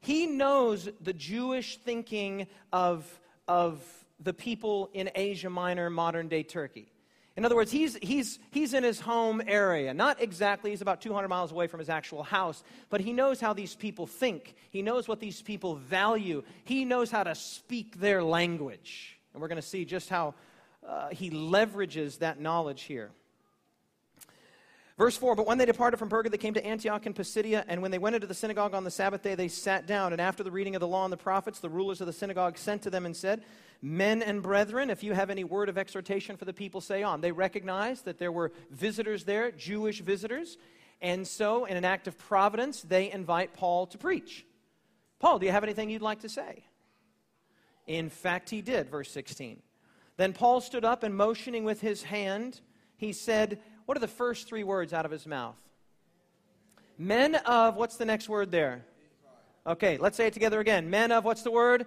[0.00, 3.06] He knows the Jewish thinking of,
[3.48, 3.82] of
[4.20, 6.92] the people in Asia Minor, modern day Turkey.
[7.36, 9.92] In other words, he's, he's, he's in his home area.
[9.92, 13.52] Not exactly, he's about 200 miles away from his actual house, but he knows how
[13.52, 14.54] these people think.
[14.70, 16.44] He knows what these people value.
[16.64, 19.18] He knows how to speak their language.
[19.32, 20.34] And we're going to see just how
[20.86, 23.10] uh, he leverages that knowledge here.
[24.96, 27.82] Verse 4 But when they departed from Perga, they came to Antioch and Pisidia, and
[27.82, 30.12] when they went into the synagogue on the Sabbath day, they sat down.
[30.12, 32.56] And after the reading of the law and the prophets, the rulers of the synagogue
[32.56, 33.44] sent to them and said,
[33.82, 37.20] Men and brethren, if you have any word of exhortation for the people, say on.
[37.20, 40.56] They recognized that there were visitors there, Jewish visitors,
[41.02, 44.46] and so in an act of providence, they invite Paul to preach.
[45.18, 46.64] Paul, do you have anything you'd like to say?
[47.86, 49.60] In fact, he did, verse 16.
[50.16, 52.60] Then Paul stood up and motioning with his hand,
[52.96, 55.56] he said, What are the first three words out of his mouth?
[56.96, 58.84] Men of, what's the next word there?
[59.66, 60.90] Okay, let's say it together again.
[60.90, 61.86] Men of, what's the word?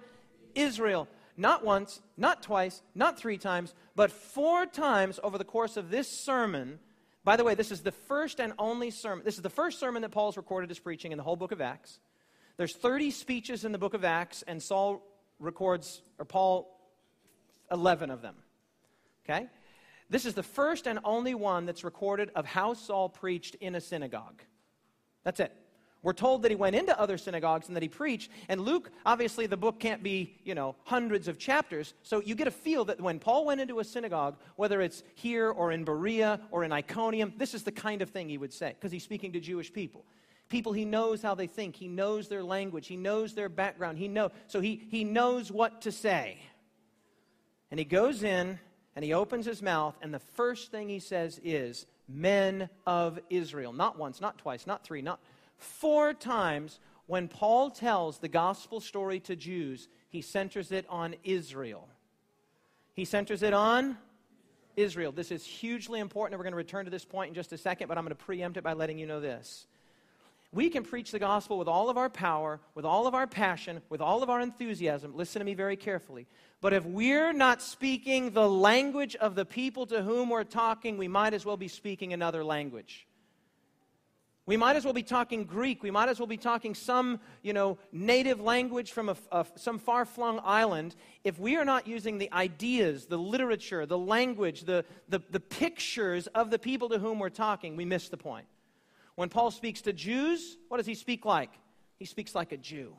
[0.54, 1.08] Israel.
[1.36, 6.08] Not once, not twice, not three times, but four times over the course of this
[6.08, 6.80] sermon.
[7.22, 9.24] By the way, this is the first and only sermon.
[9.24, 11.60] This is the first sermon that Paul's recorded as preaching in the whole book of
[11.60, 12.00] Acts.
[12.56, 15.00] There's 30 speeches in the book of Acts, and Saul
[15.38, 16.76] records, or Paul,
[17.70, 18.34] 11 of them.
[19.24, 19.46] Okay?
[20.10, 23.80] This is the first and only one that's recorded of how Saul preached in a
[23.80, 24.42] synagogue.
[25.24, 25.52] That's it.
[26.02, 28.30] We're told that he went into other synagogues and that he preached.
[28.48, 31.92] And Luke, obviously, the book can't be, you know, hundreds of chapters.
[32.04, 35.50] So you get a feel that when Paul went into a synagogue, whether it's here
[35.50, 38.70] or in Berea or in Iconium, this is the kind of thing he would say
[38.70, 40.04] because he's speaking to Jewish people.
[40.48, 44.08] People he knows how they think, he knows their language, he knows their background, he
[44.08, 46.38] know so he, he knows what to say.
[47.70, 48.58] And he goes in
[48.98, 53.72] and he opens his mouth, and the first thing he says is, Men of Israel.
[53.72, 55.20] Not once, not twice, not three, not
[55.56, 56.80] four times.
[57.06, 61.86] When Paul tells the gospel story to Jews, he centers it on Israel.
[62.92, 63.96] He centers it on
[64.74, 65.12] Israel.
[65.12, 67.56] This is hugely important, and we're going to return to this point in just a
[67.56, 69.68] second, but I'm going to preempt it by letting you know this.
[70.50, 73.82] We can preach the gospel with all of our power, with all of our passion,
[73.90, 75.14] with all of our enthusiasm.
[75.14, 76.26] Listen to me very carefully.
[76.62, 81.06] But if we're not speaking the language of the people to whom we're talking, we
[81.06, 83.06] might as well be speaking another language.
[84.46, 85.82] We might as well be talking Greek.
[85.82, 89.78] We might as well be talking some, you know, native language from a, a, some
[89.78, 90.96] far-flung island.
[91.22, 96.28] If we are not using the ideas, the literature, the language, the, the, the pictures
[96.28, 98.46] of the people to whom we're talking, we miss the point.
[99.18, 101.50] When Paul speaks to Jews, what does he speak like?
[101.98, 102.94] He speaks like a Jew.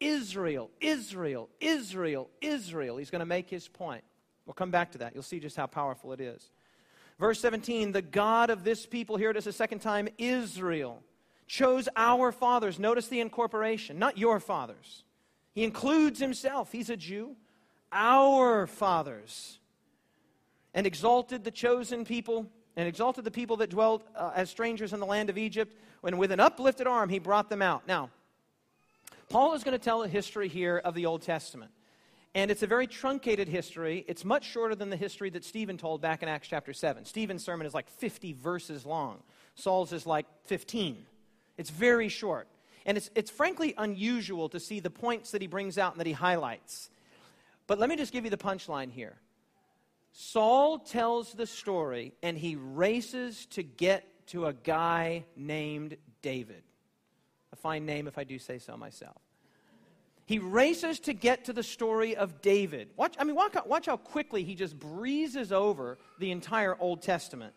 [0.00, 2.98] Israel, Israel, Israel, Israel.
[2.98, 4.04] He's going to make his point.
[4.44, 5.14] We'll come back to that.
[5.14, 6.50] You'll see just how powerful it is.
[7.18, 11.02] Verse 17 the God of this people, here it is a second time, Israel,
[11.46, 12.78] chose our fathers.
[12.78, 15.04] Notice the incorporation, not your fathers.
[15.54, 16.70] He includes himself.
[16.70, 17.34] He's a Jew.
[17.90, 19.58] Our fathers.
[20.74, 25.00] And exalted the chosen people and exalted the people that dwelt uh, as strangers in
[25.00, 27.86] the land of Egypt, when with an uplifted arm he brought them out.
[27.88, 28.10] Now,
[29.28, 31.72] Paul is going to tell a history here of the Old Testament.
[32.34, 34.04] And it's a very truncated history.
[34.06, 37.06] It's much shorter than the history that Stephen told back in Acts chapter 7.
[37.06, 39.22] Stephen's sermon is like 50 verses long,
[39.54, 41.06] Saul's is like 15.
[41.56, 42.46] It's very short.
[42.84, 46.06] And it's, it's frankly unusual to see the points that he brings out and that
[46.06, 46.90] he highlights.
[47.66, 49.16] But let me just give you the punchline here.
[50.18, 56.62] Saul tells the story and he races to get to a guy named David.
[57.52, 59.18] A fine name, if I do say so myself.
[60.24, 62.88] He races to get to the story of David.
[62.96, 67.52] Watch, I mean, watch, watch how quickly he just breezes over the entire Old Testament.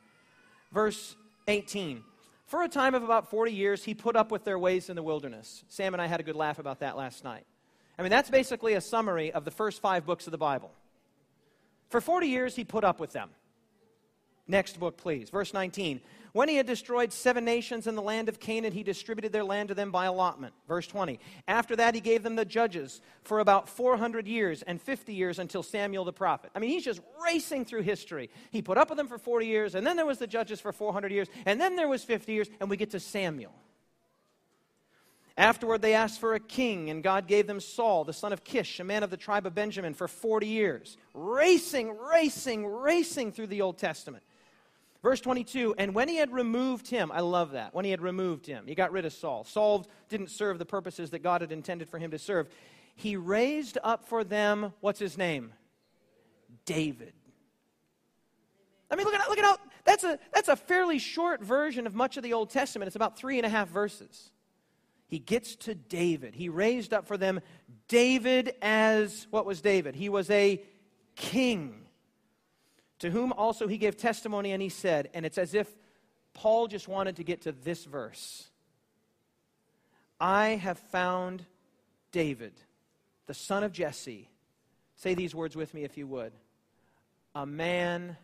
[0.73, 1.15] Verse
[1.47, 2.03] 18.
[2.45, 5.03] For a time of about 40 years, he put up with their ways in the
[5.03, 5.63] wilderness.
[5.69, 7.45] Sam and I had a good laugh about that last night.
[7.97, 10.71] I mean, that's basically a summary of the first five books of the Bible.
[11.89, 13.29] For 40 years, he put up with them.
[14.47, 15.29] Next book, please.
[15.29, 16.01] Verse 19.
[16.33, 19.69] When he had destroyed seven nations in the land of Canaan, he distributed their land
[19.69, 20.53] to them by allotment.
[20.67, 21.19] Verse 20.
[21.47, 25.63] After that, he gave them the judges for about 400 years and 50 years until
[25.63, 26.51] Samuel the prophet.
[26.55, 28.29] I mean, he's just racing through history.
[28.51, 30.71] He put up with them for 40 years, and then there was the judges for
[30.71, 33.53] 400 years, and then there was 50 years, and we get to Samuel.
[35.39, 38.81] Afterward, they asked for a king, and God gave them Saul, the son of Kish,
[38.81, 40.97] a man of the tribe of Benjamin, for 40 years.
[41.13, 44.21] Racing, racing, racing through the Old Testament.
[45.01, 47.73] Verse 22 And when he had removed him, I love that.
[47.73, 49.45] When he had removed him, he got rid of Saul.
[49.45, 52.49] Saul didn't serve the purposes that God had intended for him to serve.
[52.97, 55.53] He raised up for them, what's his name?
[56.65, 57.13] David.
[58.91, 61.95] I mean, look at, look at how that's a, that's a fairly short version of
[61.95, 62.87] much of the Old Testament.
[62.87, 64.31] It's about three and a half verses
[65.09, 66.35] he gets to David.
[66.35, 67.41] He raised up for them
[67.87, 69.95] David as what was David?
[69.95, 70.61] He was a
[71.15, 71.87] king
[72.99, 75.67] to whom also he gave testimony and he said, and it's as if
[76.33, 78.45] Paul just wanted to get to this verse
[80.21, 81.45] I have found
[82.11, 82.53] David,
[83.25, 84.29] the son of Jesse.
[84.95, 86.33] Say these words with me if you would.
[87.33, 88.17] A man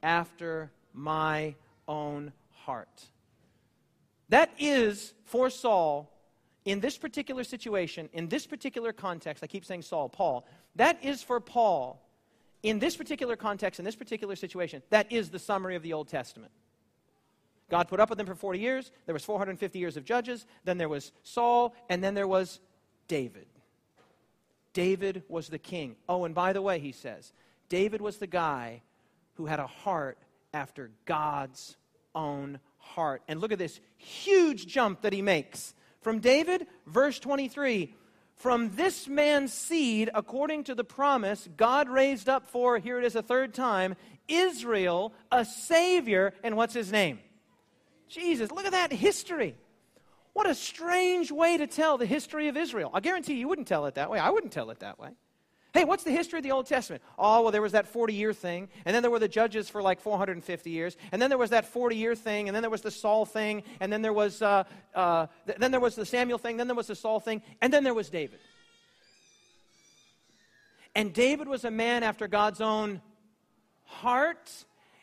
[0.00, 1.56] after my
[1.88, 3.06] own heart.
[4.28, 6.09] That is, for Saul,
[6.64, 10.46] in this particular situation, in this particular context, I keep saying Saul, Paul,
[10.76, 12.06] that is for Paul,
[12.62, 16.08] in this particular context, in this particular situation, that is the summary of the Old
[16.08, 16.52] Testament.
[17.70, 18.90] God put up with them for 40 years.
[19.06, 20.44] There was 450 years of judges.
[20.64, 22.60] Then there was Saul, and then there was
[23.06, 23.46] David.
[24.72, 25.96] David was the king.
[26.08, 27.32] Oh, and by the way, he says,
[27.68, 28.82] David was the guy
[29.34, 30.18] who had a heart
[30.52, 31.76] after God's
[32.14, 33.22] own heart.
[33.28, 35.74] And look at this huge jump that he makes.
[36.00, 37.94] From David, verse 23
[38.36, 43.16] From this man's seed, according to the promise, God raised up for, here it is
[43.16, 43.96] a third time,
[44.28, 46.34] Israel, a Savior.
[46.42, 47.20] And what's his name?
[48.08, 48.50] Jesus.
[48.50, 49.56] Look at that history.
[50.32, 52.90] What a strange way to tell the history of Israel.
[52.94, 54.18] I guarantee you wouldn't tell it that way.
[54.18, 55.10] I wouldn't tell it that way.
[55.72, 57.02] Hey, what's the history of the Old Testament?
[57.16, 59.80] Oh, well, there was that 40 year thing, and then there were the judges for
[59.80, 62.82] like 450 years, and then there was that 40 year thing, and then there was
[62.82, 66.38] the Saul thing, and then there was, uh, uh, th- then there was the Samuel
[66.38, 68.40] thing, then there was the Saul thing, and then there was David.
[70.94, 73.00] And David was a man after God's own
[73.84, 74.50] heart.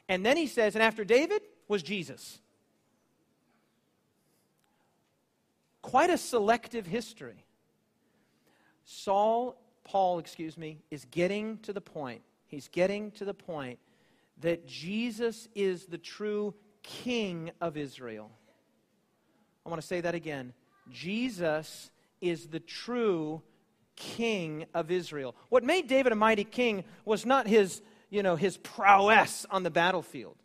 [0.10, 2.40] And then he says, and after David was Jesus.
[5.82, 7.46] Quite a selective history.
[8.84, 12.22] Saul Paul, excuse me, is getting to the point.
[12.48, 13.80] He's getting to the point
[14.42, 18.30] that Jesus is the true king of Israel.
[19.66, 20.54] I want to say that again.
[20.92, 21.90] Jesus
[22.22, 23.42] is the true
[23.96, 25.36] king of Israel.
[25.50, 29.72] What made David a mighty king was not his, you know, his prowess on the
[29.72, 30.36] battlefield.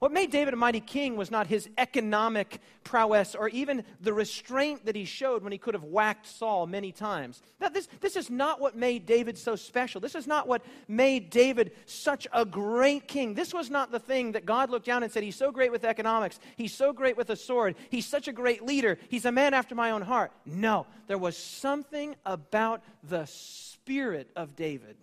[0.00, 4.86] What made David a mighty king was not his economic prowess or even the restraint
[4.86, 7.42] that he showed when he could have whacked Saul many times.
[7.60, 10.00] Now, this, this is not what made David so special.
[10.00, 13.34] This is not what made David such a great king.
[13.34, 15.84] This was not the thing that God looked down and said, He's so great with
[15.84, 16.40] economics.
[16.56, 17.76] He's so great with a sword.
[17.90, 18.96] He's such a great leader.
[19.10, 20.32] He's a man after my own heart.
[20.46, 24.96] No, there was something about the spirit of David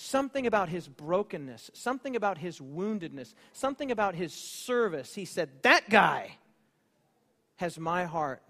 [0.00, 5.14] something about his brokenness, something about his woundedness, something about his service.
[5.14, 6.36] He said, That guy
[7.56, 8.42] has my heart.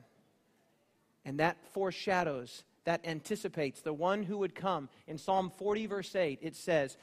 [1.24, 4.88] And that foreshadows, that anticipates the one who would come.
[5.06, 6.96] In Psalm 40, verse 8, it says,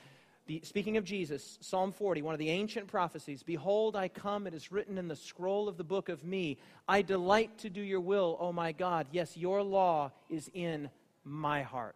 [0.64, 4.72] Speaking of Jesus, Psalm 40, one of the ancient prophecies Behold, I come, it is
[4.72, 6.58] written in the scroll of the book of me.
[6.88, 9.08] I delight to do your will, O my God.
[9.12, 10.90] Yes, your law is in
[11.26, 11.96] my heart.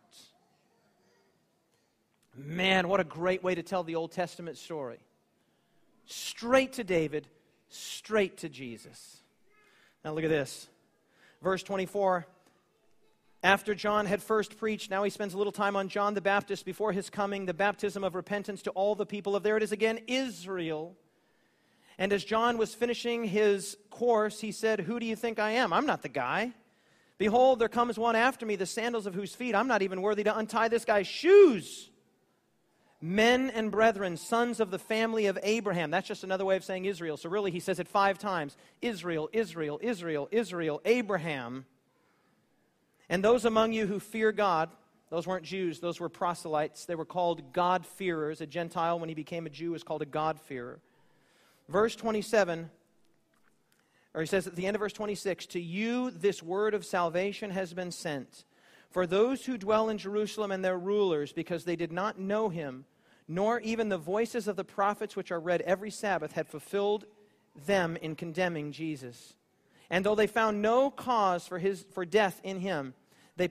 [2.46, 5.00] Man, what a great way to tell the Old Testament story.
[6.06, 7.28] Straight to David,
[7.70, 9.18] straight to Jesus.
[10.04, 10.68] Now look at this.
[11.42, 12.26] Verse 24.
[13.44, 16.64] After John had first preached, now he spends a little time on John the Baptist
[16.64, 19.72] before his coming, the baptism of repentance to all the people of, there it is
[19.72, 20.96] again, Israel.
[21.98, 25.74] And as John was finishing his course, he said, Who do you think I am?
[25.74, 26.54] I'm not the guy.
[27.18, 30.24] Behold, there comes one after me, the sandals of whose feet I'm not even worthy
[30.24, 31.91] to untie this guy's shoes
[33.02, 35.92] men and brethren, sons of the family of Abraham.
[35.92, 37.18] That's just another way of saying Israel.
[37.18, 41.66] So really, he says it five times Israel, Israel, Israel, Israel, Abraham.
[43.10, 44.70] And those among you who fear God,
[45.10, 46.86] those weren't Jews, those were proselytes.
[46.86, 48.40] They were called God-fearers.
[48.40, 50.80] A Gentile, when he became a Jew, was called a God-fearer.
[51.68, 52.70] Verse 27,
[54.14, 57.52] or he says at the end of verse 26, To you this word of salvation
[57.52, 58.46] has been sent.
[58.92, 62.86] For those who dwell in Jerusalem and their rulers, because they did not know him,
[63.28, 67.06] nor even the voices of the prophets which are read every Sabbath had fulfilled
[67.66, 69.34] them in condemning Jesus.
[69.90, 72.94] And though they found no cause for, his, for death in him,
[73.38, 73.50] they,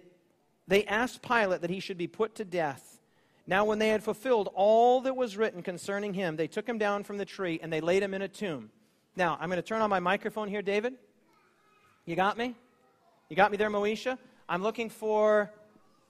[0.68, 3.00] they asked Pilate that he should be put to death.
[3.46, 7.03] Now, when they had fulfilled all that was written concerning him, they took him down
[7.03, 8.70] from the tree and they laid him in a tomb.
[9.16, 10.94] Now, I'm going to turn on my microphone here, David.
[12.05, 12.55] You got me?
[13.31, 14.18] You got me there, Moesha?
[14.50, 15.48] I'm looking for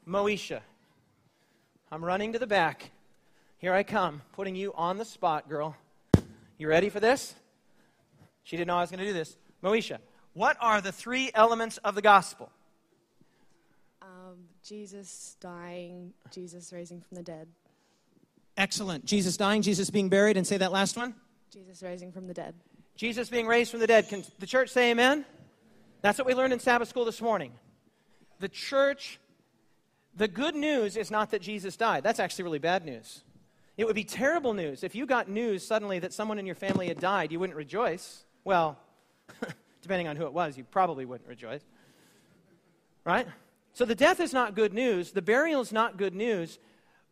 [0.09, 0.61] Moesha.
[1.93, 2.91] I'm running to the back.
[3.59, 5.77] Here I come, putting you on the spot, girl.
[6.57, 7.35] You ready for this?
[8.43, 9.37] She didn't know I was going to do this.
[9.63, 9.99] Moesha,
[10.33, 12.51] what are the three elements of the gospel?
[14.01, 17.47] Um, Jesus dying, Jesus raising from the dead.
[18.57, 19.05] Excellent.
[19.05, 21.15] Jesus dying, Jesus being buried, and say that last one.
[21.53, 22.55] Jesus raising from the dead.
[22.97, 24.09] Jesus being raised from the dead.
[24.09, 25.27] Can the church say amen?
[26.01, 27.53] That's what we learned in Sabbath school this morning.
[28.41, 29.21] The church,
[30.17, 32.03] the good news is not that Jesus died.
[32.03, 33.23] That's actually really bad news.
[33.77, 36.89] It would be terrible news if you got news suddenly that someone in your family
[36.89, 37.33] had died.
[37.33, 38.25] You wouldn't rejoice.
[38.45, 38.79] Well,
[39.83, 41.63] depending on who it was, you probably wouldn't rejoice.
[43.05, 43.27] Right?
[43.73, 45.13] So the death is not good news.
[45.13, 46.59] The burial is not good news.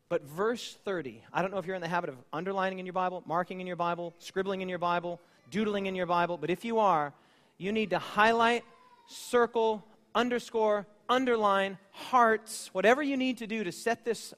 [0.09, 2.95] But verse 30, I don't know if you're in the habit of underlining in your
[2.95, 6.65] Bible, marking in your Bible, scribbling in your Bible, doodling in your Bible, but if
[6.65, 7.13] you are,
[7.59, 8.65] you need to highlight,
[9.07, 9.85] circle,
[10.15, 14.35] underscore, underline, hearts, whatever you need to do to set this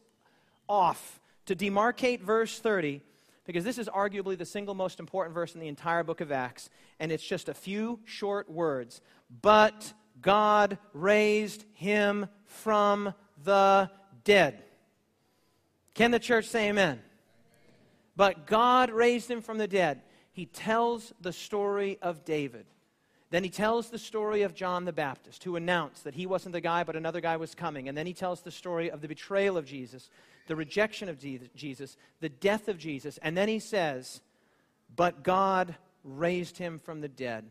[0.69, 3.03] off to demarcate verse 30
[3.45, 6.71] because this is arguably the single most important verse in the entire book of Acts,
[7.01, 9.01] and it's just a few short words.
[9.43, 9.93] But
[10.23, 13.13] God raised him from
[13.43, 13.91] the
[14.23, 14.63] dead.
[15.95, 17.01] Can the church say amen?
[18.15, 20.03] But God raised him from the dead.
[20.33, 22.67] He tells the story of David.
[23.31, 26.61] Then he tells the story of John the Baptist, who announced that he wasn't the
[26.61, 27.89] guy, but another guy was coming.
[27.89, 30.11] And then he tells the story of the betrayal of Jesus,
[30.49, 31.19] the rejection of
[31.55, 33.19] Jesus, the death of Jesus.
[33.23, 34.21] And then he says,
[34.95, 37.45] But God raised him from the dead.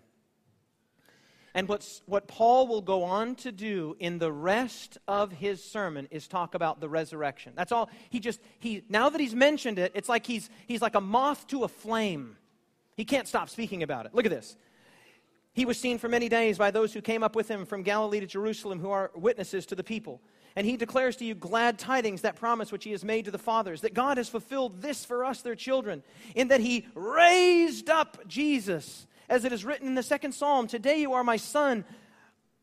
[1.53, 6.07] And what's, what Paul will go on to do in the rest of his sermon
[6.11, 7.53] is talk about the resurrection.
[7.55, 7.89] That's all.
[8.09, 11.47] He just, he, now that he's mentioned it, it's like he's, he's like a moth
[11.47, 12.37] to a flame.
[12.95, 14.13] He can't stop speaking about it.
[14.13, 14.55] Look at this.
[15.53, 18.19] He was seen for many days by those who came up with him from Galilee
[18.19, 20.21] to Jerusalem, who are witnesses to the people.
[20.55, 23.37] And he declares to you glad tidings, that promise which he has made to the
[23.37, 26.03] fathers, that God has fulfilled this for us, their children,
[26.35, 30.99] in that he raised up Jesus as it is written in the second psalm Today
[31.01, 31.85] you are my son.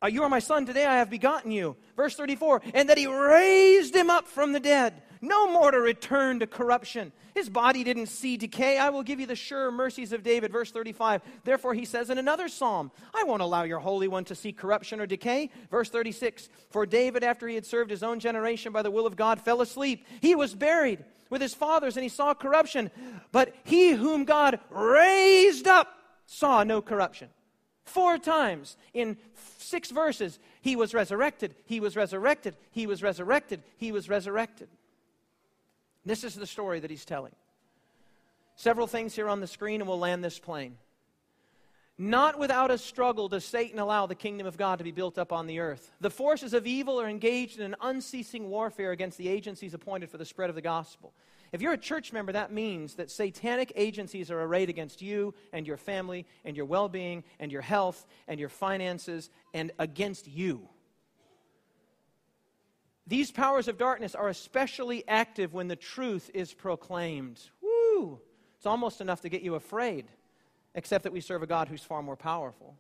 [0.03, 0.66] Uh, you are my son.
[0.66, 1.76] Today I have begotten you.
[1.97, 6.40] Verse 34 And that he raised him up from the dead, no more to return
[6.40, 7.12] to corruption.
[7.34, 8.78] His body didn't see decay.
[8.78, 10.52] I will give you the sure mercies of David.
[10.52, 11.22] Verse 35.
[11.44, 15.00] Therefore, he says in another psalm, I won't allow your Holy One to see corruption
[15.00, 15.50] or decay.
[15.70, 16.48] Verse 36.
[16.70, 19.60] For David, after he had served his own generation by the will of God, fell
[19.60, 20.06] asleep.
[20.20, 22.90] He was buried with his fathers and he saw corruption.
[23.32, 25.88] But he whom God raised up
[26.26, 27.28] saw no corruption.
[27.84, 29.16] Four times in
[29.58, 34.68] six verses, he was resurrected, he was resurrected, he was resurrected, he was resurrected.
[36.07, 37.34] This is the story that he's telling.
[38.54, 40.78] Several things here on the screen, and we'll land this plane.
[41.98, 45.32] Not without a struggle does Satan allow the kingdom of God to be built up
[45.32, 45.90] on the earth.
[46.00, 50.18] The forces of evil are engaged in an unceasing warfare against the agencies appointed for
[50.18, 51.12] the spread of the gospel.
[51.52, 55.66] If you're a church member, that means that satanic agencies are arrayed against you and
[55.66, 60.68] your family and your well being and your health and your finances and against you.
[63.07, 67.40] These powers of darkness are especially active when the truth is proclaimed.
[67.62, 68.20] Woo!
[68.57, 70.07] It's almost enough to get you afraid,
[70.74, 72.76] except that we serve a God who's far more powerful.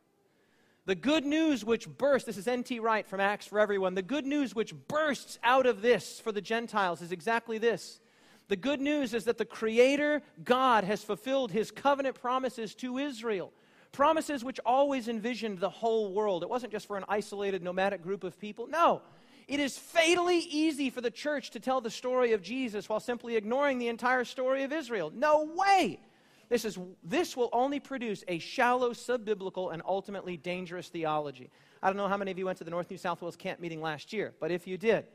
[0.84, 2.78] The good news which bursts, this is N.T.
[2.80, 6.40] Wright from Acts for Everyone, the good news which bursts out of this for the
[6.40, 8.00] Gentiles is exactly this
[8.48, 13.52] the good news is that the Creator God has fulfilled his covenant promises to Israel.
[13.90, 16.42] Promises which always envisioned the whole world.
[16.42, 18.66] It wasn't just for an isolated nomadic group of people.
[18.66, 19.02] No.
[19.48, 23.36] It is fatally easy for the church to tell the story of Jesus while simply
[23.36, 25.12] ignoring the entire story of Israel.
[25.14, 26.00] No way.
[26.48, 31.50] This, is, this will only produce a shallow, subbiblical, and ultimately dangerous theology.
[31.82, 33.60] I don't know how many of you went to the North New South Wales camp
[33.60, 35.06] meeting last year, but if you did,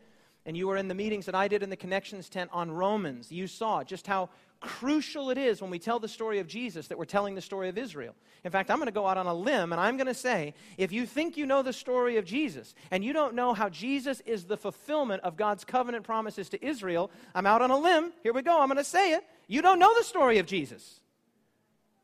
[0.45, 3.31] and you were in the meetings that I did in the Connections tent on Romans,
[3.31, 4.29] you saw just how
[4.59, 7.67] crucial it is when we tell the story of Jesus that we're telling the story
[7.67, 8.15] of Israel.
[8.43, 10.53] In fact, I'm going to go out on a limb and I'm going to say
[10.77, 14.21] if you think you know the story of Jesus and you don't know how Jesus
[14.21, 18.13] is the fulfillment of God's covenant promises to Israel, I'm out on a limb.
[18.23, 18.61] Here we go.
[18.61, 19.23] I'm going to say it.
[19.47, 20.99] You don't know the story of Jesus.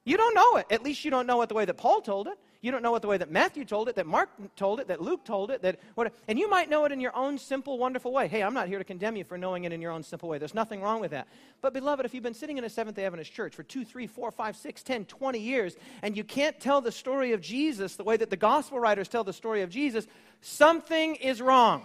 [0.04, 0.68] You don't know it.
[0.72, 2.40] At least you don't know it the way that Paul told it.
[2.62, 5.00] You don't know it the way that Matthew told it, that Mark told it, that
[5.00, 8.12] Luke told it, that what, and you might know it in your own simple, wonderful
[8.12, 8.28] way.
[8.28, 10.40] Hey, I'm not here to condemn you for knowing it in your own simple way.
[10.40, 11.28] There's nothing wrong with that.
[11.62, 14.08] But beloved, if you've been sitting in a Seventh Day Adventist church for two, three,
[14.08, 18.04] four, five, six, ten, twenty years, and you can't tell the story of Jesus the
[18.04, 20.08] way that the gospel writers tell the story of Jesus,
[20.42, 21.84] something is wrong.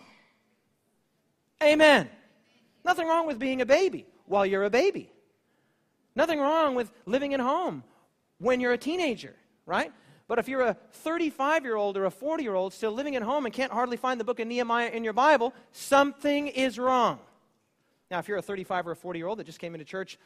[1.62, 2.08] Amen.
[2.84, 5.12] Nothing wrong with being a baby while you're a baby.
[6.16, 7.84] Nothing wrong with living at home
[8.38, 9.34] when you're a teenager,
[9.66, 9.92] right?
[10.28, 13.22] But if you're a 35 year old or a 40 year old still living at
[13.22, 17.18] home and can't hardly find the book of Nehemiah in your Bible, something is wrong.
[18.10, 20.18] Now, if you're a 35 or a 40 year old that just came into church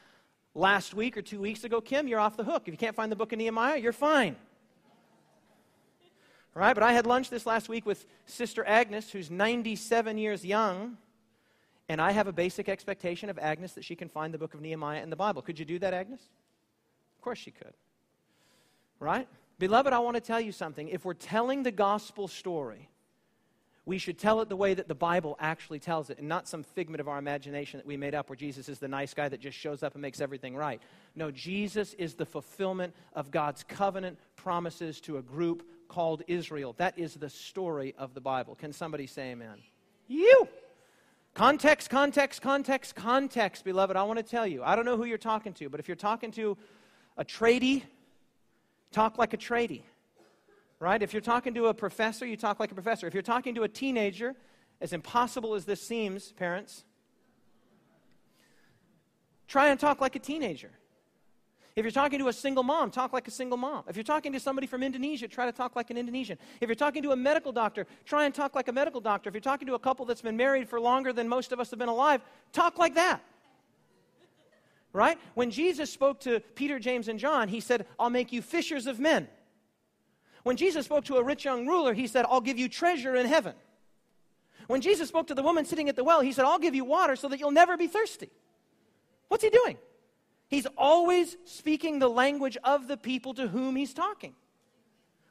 [0.54, 2.62] last week or two weeks ago, Kim, you're off the hook.
[2.66, 4.36] If you can't find the book of Nehemiah, you're fine.
[6.54, 10.42] All right, but I had lunch this last week with Sister Agnes, who's 97 years
[10.42, 10.96] young,
[11.88, 14.62] and I have a basic expectation of Agnes that she can find the book of
[14.62, 15.42] Nehemiah in the Bible.
[15.42, 16.20] Could you do that, Agnes?
[17.18, 17.74] Of course she could.
[18.98, 19.28] Right?
[19.58, 20.88] Beloved, I want to tell you something.
[20.88, 22.90] If we're telling the gospel story,
[23.86, 26.62] we should tell it the way that the Bible actually tells it and not some
[26.62, 29.40] figment of our imagination that we made up where Jesus is the nice guy that
[29.40, 30.82] just shows up and makes everything right.
[31.14, 36.74] No, Jesus is the fulfillment of God's covenant promises to a group called Israel.
[36.78, 38.56] That is the story of the Bible.
[38.56, 39.62] Can somebody say amen?
[40.08, 40.48] You!
[41.32, 43.96] Context, context, context, context, beloved.
[43.96, 44.64] I want to tell you.
[44.64, 46.58] I don't know who you're talking to, but if you're talking to
[47.16, 47.82] a tradie
[48.96, 49.82] talk like a tradie,
[50.80, 51.02] right?
[51.02, 53.06] If you're talking to a professor, you talk like a professor.
[53.06, 54.34] If you're talking to a teenager,
[54.80, 56.82] as impossible as this seems, parents,
[59.48, 60.70] try and talk like a teenager.
[61.76, 63.84] If you're talking to a single mom, talk like a single mom.
[63.86, 66.38] If you're talking to somebody from Indonesia, try to talk like an Indonesian.
[66.62, 69.28] If you're talking to a medical doctor, try and talk like a medical doctor.
[69.28, 71.68] If you're talking to a couple that's been married for longer than most of us
[71.68, 73.20] have been alive, talk like that.
[74.96, 75.18] Right?
[75.34, 78.98] When Jesus spoke to Peter, James, and John, he said, I'll make you fishers of
[78.98, 79.28] men.
[80.42, 83.26] When Jesus spoke to a rich young ruler, he said, I'll give you treasure in
[83.26, 83.54] heaven.
[84.68, 86.82] When Jesus spoke to the woman sitting at the well, he said, I'll give you
[86.82, 88.30] water so that you'll never be thirsty.
[89.28, 89.76] What's he doing?
[90.48, 94.34] He's always speaking the language of the people to whom he's talking.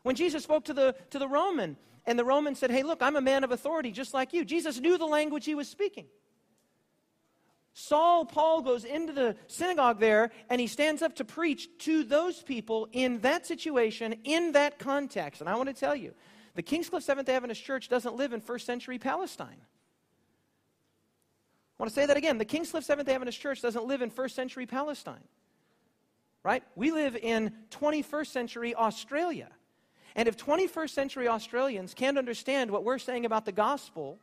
[0.03, 3.15] When Jesus spoke to the, to the Roman, and the Roman said, Hey, look, I'm
[3.15, 6.05] a man of authority just like you, Jesus knew the language he was speaking.
[7.77, 12.41] Saul, Paul goes into the synagogue there and he stands up to preach to those
[12.41, 15.41] people in that situation, in that context.
[15.41, 16.13] And I want to tell you,
[16.55, 19.57] the Kingscliff Seventh Adventist Church doesn't live in first century Palestine.
[21.77, 22.37] I want to say that again.
[22.37, 25.27] The Kingscliff Seventh Adventist Church doesn't live in first century Palestine.
[26.43, 26.63] Right?
[26.77, 29.49] We live in 21st century Australia.
[30.15, 34.17] And if 21st century Australians can't understand what we're saying about the gospel,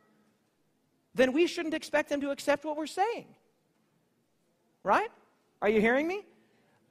[1.13, 3.27] then we shouldn't expect them to accept what we're saying.
[4.83, 5.09] Right?
[5.61, 6.25] Are you hearing me?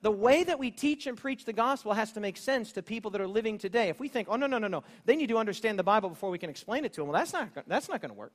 [0.01, 3.13] The way that we teach and preach the gospel has to make sense to people
[3.13, 3.89] that are living today.
[3.89, 6.31] If we think, oh, no, no, no, no, they need to understand the Bible before
[6.31, 8.33] we can explain it to them, well, that's not, that's not going to work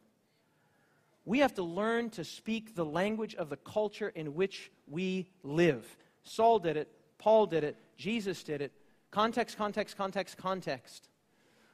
[1.27, 5.85] we have to learn to speak the language of the culture in which we live.
[6.23, 8.71] Saul did it, Paul did it, Jesus did it.
[9.11, 11.09] Context, context, context, context.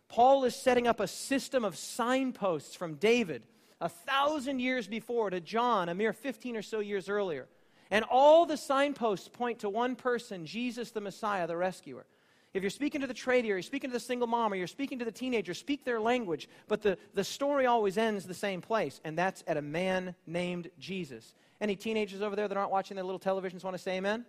[0.10, 3.44] Paul is setting up a system of signposts from David
[3.80, 7.48] a thousand years before to John, a mere 15 or so years earlier.
[7.94, 12.08] And all the signposts point to one person, Jesus the Messiah, the rescuer.
[12.52, 14.98] If you're speaking to the trader, you're speaking to the single mom, or you're speaking
[14.98, 16.50] to the teenager, speak their language.
[16.68, 20.72] But the, the story always ends the same place, and that's at a man named
[20.80, 21.36] Jesus.
[21.62, 24.26] Any teenagers over there that aren't watching their little televisions want to say amen?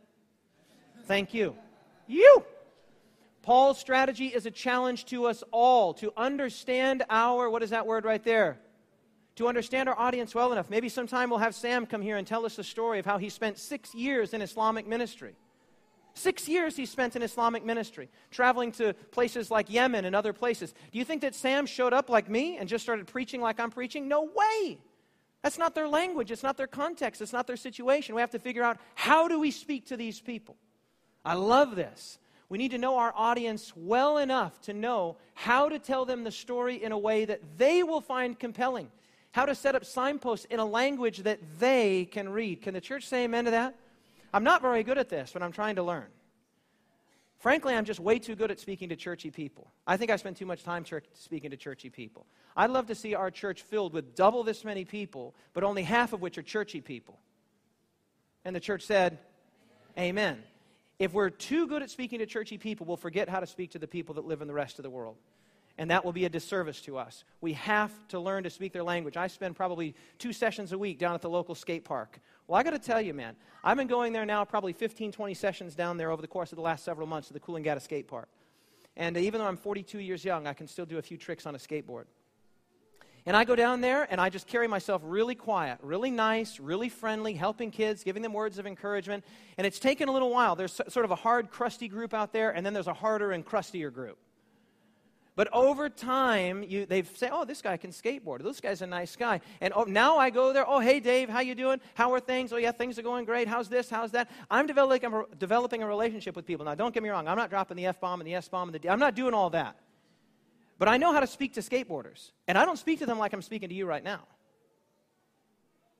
[1.07, 1.57] Thank you.
[2.07, 2.45] You!
[3.41, 8.05] Paul's strategy is a challenge to us all to understand our, what is that word
[8.05, 8.59] right there?
[9.37, 10.71] To understand our audience well enough.
[10.71, 13.29] Maybe sometime we'll have Sam come here and tell us the story of how he
[13.29, 15.35] spent six years in Islamic ministry.
[16.15, 20.73] Six years he spent in Islamic ministry, traveling to places like Yemen and other places.
[20.93, 23.71] Do you think that Sam showed up like me and just started preaching like I'm
[23.71, 24.07] preaching?
[24.07, 24.79] No way.
[25.43, 28.15] That's not their language, it's not their context, it's not their situation.
[28.15, 30.57] We have to figure out how do we speak to these people.
[31.25, 32.19] I love this.
[32.49, 36.31] We need to know our audience well enough to know how to tell them the
[36.31, 38.91] story in a way that they will find compelling.
[39.35, 42.63] How to set up signposts in a language that they can read.
[42.63, 43.75] Can the church say amen to that?
[44.33, 46.07] I'm not very good at this, but I'm trying to learn.
[47.41, 49.67] Frankly, I'm just way too good at speaking to churchy people.
[49.89, 52.27] I think I spend too much time church, speaking to churchy people.
[52.57, 56.13] I'd love to see our church filled with double this many people, but only half
[56.13, 57.19] of which are churchy people.
[58.45, 59.19] And the church said,
[59.99, 60.45] Amen.
[61.01, 63.81] If we're too good at speaking to churchy people, we'll forget how to speak to
[63.81, 65.17] the people that live in the rest of the world.
[65.77, 67.25] And that will be a disservice to us.
[67.41, 69.17] We have to learn to speak their language.
[69.17, 72.21] I spend probably two sessions a week down at the local skate park.
[72.47, 75.35] Well, I got to tell you, man, I've been going there now probably 15, 20
[75.35, 78.07] sessions down there over the course of the last several months to the Coolangatta Skate
[78.07, 78.29] Park.
[78.97, 81.55] And even though I'm 42 years young, I can still do a few tricks on
[81.57, 82.05] a skateboard.
[83.27, 86.91] And I go down there and I just carry myself really quiet, really nice, really
[86.91, 89.25] friendly, helping kids, giving them words of encouragement.
[89.57, 90.57] And it's taken a little while.
[90.57, 93.45] There's sort of a hard, crusty group out there, and then there's a harder and
[93.45, 94.19] crustier group.
[95.37, 98.45] But over time, you, they say, "Oh, this guy can skateboard.
[98.45, 100.65] This guy's a nice guy." And oh, now I go there.
[100.67, 101.81] Oh, hey, Dave, how you doing?
[101.95, 102.53] How are things?
[102.53, 103.49] Oh, yeah, things are going great.
[103.49, 103.91] How's this?
[103.91, 104.31] How's that?
[104.49, 106.65] I'm developing a, developing a relationship with people.
[106.65, 107.27] Now, don't get me wrong.
[107.27, 108.89] I'm not dropping the f bomb and the s bomb and the d.
[108.89, 109.77] I'm not doing all that.
[110.79, 113.33] But I know how to speak to skateboarders, and I don't speak to them like
[113.33, 114.21] I'm speaking to you right now.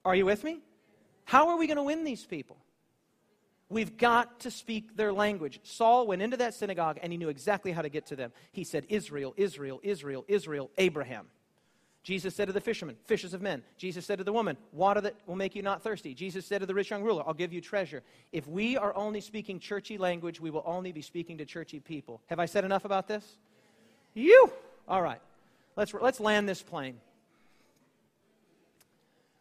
[0.05, 0.61] Are you with me?
[1.25, 2.57] How are we going to win these people?
[3.71, 5.61] We've got to speak their language.
[5.63, 8.33] Saul went into that synagogue and he knew exactly how to get to them.
[8.53, 11.27] He said, Israel, Israel, Israel, Israel, Abraham.
[12.03, 13.63] Jesus said to the fishermen, fishers of men.
[13.79, 16.13] Jesus said to the woman, water that will make you not thirsty.
[16.13, 18.03] Jesus said to the rich young ruler, I'll give you treasure.
[18.31, 22.21] If we are only speaking churchy language, we will only be speaking to churchy people.
[22.27, 23.39] Have I said enough about this?
[24.13, 24.53] You!
[24.87, 25.21] All right.
[25.77, 26.99] Let's, let's land this plane.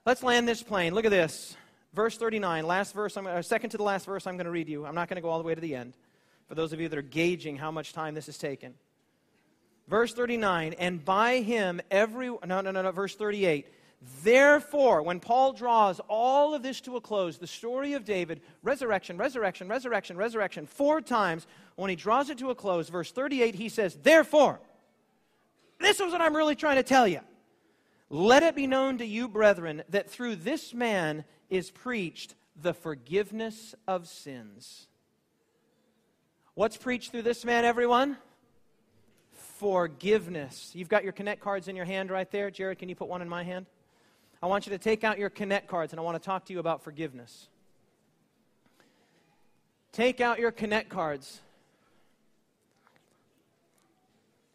[0.05, 0.93] Let's land this plane.
[0.93, 1.57] Look at this
[1.94, 4.70] verse 39, last verse, I'm, uh, second to the last verse I'm going to read
[4.70, 4.86] you.
[4.86, 5.94] I'm not going to go all the way to the end
[6.48, 8.74] for those of you that are gauging how much time this has taken.
[9.88, 13.68] Verse 39, and by him every, no, no, no, no, verse 38.
[14.24, 19.18] Therefore, when Paul draws all of this to a close, the story of David, resurrection,
[19.18, 23.70] resurrection, resurrection, resurrection, four times, when he draws it to a close, verse 38, he
[23.70, 24.60] says, Therefore,
[25.80, 27.22] this is what I'm really trying to tell you.
[28.10, 31.24] Let it be known to you, brethren, that through this man
[31.54, 34.88] is preached the forgiveness of sins.
[36.56, 38.18] What's preached through this man, everyone?
[39.32, 40.72] Forgiveness.
[40.74, 42.49] You've got your Connect cards in your hand right there.
[42.49, 43.68] Jared, can you put one in my hand?
[44.41, 46.54] I want you to take out your Connect cards and I want to talk to
[46.54, 47.47] you about forgiveness.
[49.91, 51.39] Take out your Connect cards.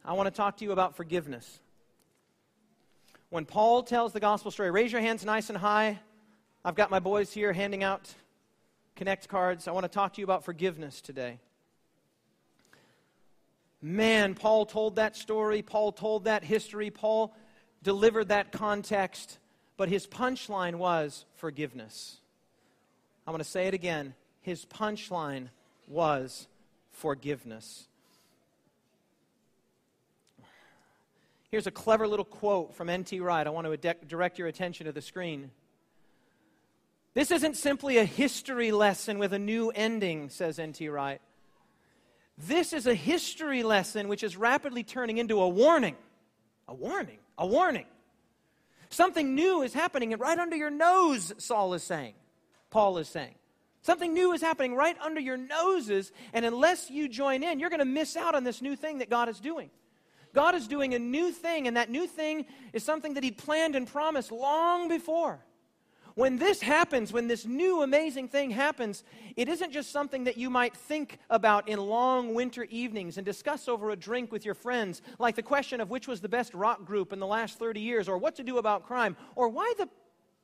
[0.05, 1.61] I want to talk to you about forgiveness.
[3.31, 6.01] When Paul tells the gospel story, raise your hands nice and high.
[6.69, 8.15] I've got my boys here handing out
[8.95, 9.67] Connect cards.
[9.67, 11.39] I want to talk to you about forgiveness today.
[13.81, 15.63] Man, Paul told that story.
[15.63, 16.91] Paul told that history.
[16.91, 17.35] Paul
[17.83, 19.39] delivered that context.
[19.79, 22.19] But his punchline was forgiveness.
[23.27, 24.13] I'm going to say it again
[24.43, 25.49] his punchline
[25.87, 26.49] was
[26.91, 27.89] forgiveness.
[31.51, 33.21] Here's a clever little quote from N.T.
[33.21, 33.47] Wright.
[33.47, 35.51] I want to direct your attention to the screen.
[37.15, 40.89] This isn't simply a history lesson with a new ending, says N.T.
[40.89, 41.21] Wright.
[42.37, 45.97] This is a history lesson which is rapidly turning into a warning.
[46.69, 47.19] A warning.
[47.37, 47.87] A warning.
[48.91, 52.15] Something new is happening right under your nose, Saul is saying.
[52.71, 53.35] Paul is saying.
[53.83, 57.79] Something new is happening right under your noses, and unless you join in, you're going
[57.79, 59.71] to miss out on this new thing that God is doing.
[60.35, 63.77] God is doing a new thing, and that new thing is something that He planned
[63.77, 65.41] and promised long before.
[66.19, 69.05] When this happens, when this new amazing thing happens,
[69.37, 73.69] it isn't just something that you might think about in long winter evenings and discuss
[73.69, 76.85] over a drink with your friends, like the question of which was the best rock
[76.85, 79.89] group in the last 30 years, or what to do about crime, or why the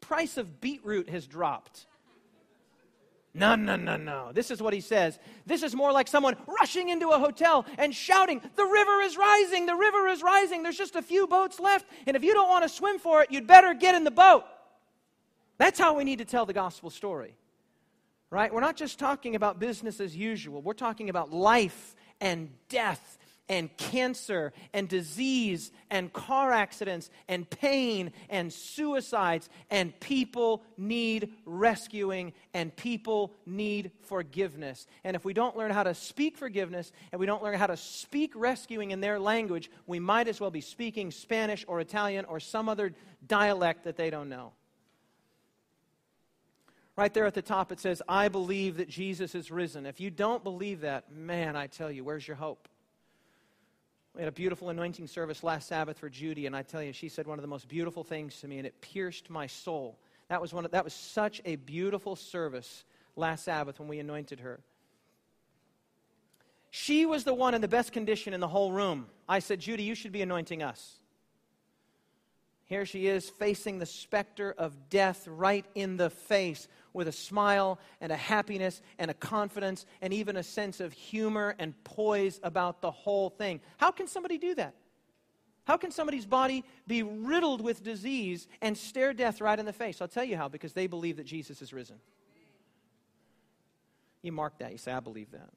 [0.01, 1.87] price of beetroot has dropped.
[3.35, 4.31] No, no, no, no.
[4.33, 5.19] This is what he says.
[5.45, 9.67] This is more like someone rushing into a hotel and shouting, The river is rising,
[9.67, 10.63] the river is rising.
[10.63, 11.87] There's just a few boats left.
[12.07, 14.45] And if you don't want to swim for it, you'd better get in the boat.
[15.59, 17.37] That's how we need to tell the gospel story.
[18.31, 18.53] Right?
[18.53, 23.75] We're not just talking about business as usual, we're talking about life and death and
[23.77, 32.75] cancer and disease and car accidents and pain and suicides and people need rescuing and
[32.75, 34.87] people need forgiveness.
[35.05, 37.77] And if we don't learn how to speak forgiveness and we don't learn how to
[37.77, 42.41] speak rescuing in their language, we might as well be speaking Spanish or Italian or
[42.41, 42.93] some other
[43.27, 44.53] dialect that they don't know.
[46.97, 49.85] Right there at the top, it says, I believe that Jesus is risen.
[49.85, 52.69] If you don't believe that, man, I tell you, where's your hope?
[54.15, 57.09] We had a beautiful anointing service last Sabbath for Judy, and I tell you, she
[57.09, 59.99] said one of the most beautiful things to me, and it pierced my soul.
[60.29, 62.85] That was, one of, that was such a beautiful service
[63.17, 64.61] last Sabbath when we anointed her.
[66.71, 69.07] She was the one in the best condition in the whole room.
[69.29, 71.01] I said, Judy, you should be anointing us.
[72.67, 77.79] Here she is facing the specter of death right in the face with a smile
[78.01, 82.81] and a happiness and a confidence and even a sense of humor and poise about
[82.81, 83.61] the whole thing.
[83.77, 84.75] How can somebody do that?
[85.67, 90.01] How can somebody's body be riddled with disease and stare death right in the face?
[90.01, 91.97] I'll tell you how, because they believe that Jesus is risen.
[94.23, 94.73] You mark that.
[94.73, 95.51] You say, I believe that.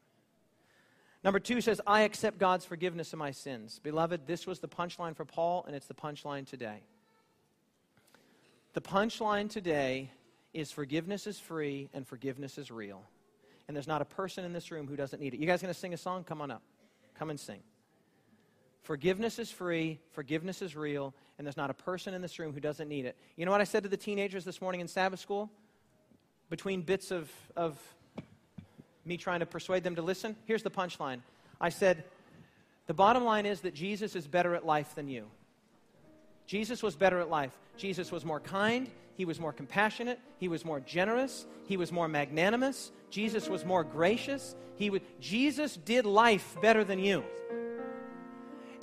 [1.24, 3.80] Number two says, I accept God's forgiveness of my sins.
[3.84, 6.84] Beloved, this was the punchline for Paul, and it's the punchline today.
[8.78, 10.12] The punchline today
[10.54, 13.02] is forgiveness is free and forgiveness is real.
[13.68, 15.40] And there's not a person in this room who doesn't need it.
[15.40, 16.24] You guys going to sing a song?
[16.24, 16.62] Come on up.
[17.18, 17.62] Come and sing.
[18.84, 22.60] Forgiveness is free, forgiveness is real, and there's not a person in this room who
[22.60, 23.18] doesn't need it.
[23.36, 25.50] You know what I said to the teenagers this morning in Sabbath school?
[26.52, 27.80] Between bits of, of
[29.06, 30.36] me trying to persuade them to listen?
[30.46, 31.22] Here's the punchline
[31.60, 32.04] I said,
[32.86, 35.32] The bottom line is that Jesus is better at life than you.
[36.48, 37.52] Jesus was better at life.
[37.76, 38.90] Jesus was more kind.
[39.16, 40.20] He was more compassionate.
[40.40, 41.46] He was more generous.
[41.66, 42.92] He was more magnanimous.
[43.10, 44.56] Jesus was more gracious.
[44.76, 47.24] He would, Jesus did life better than you.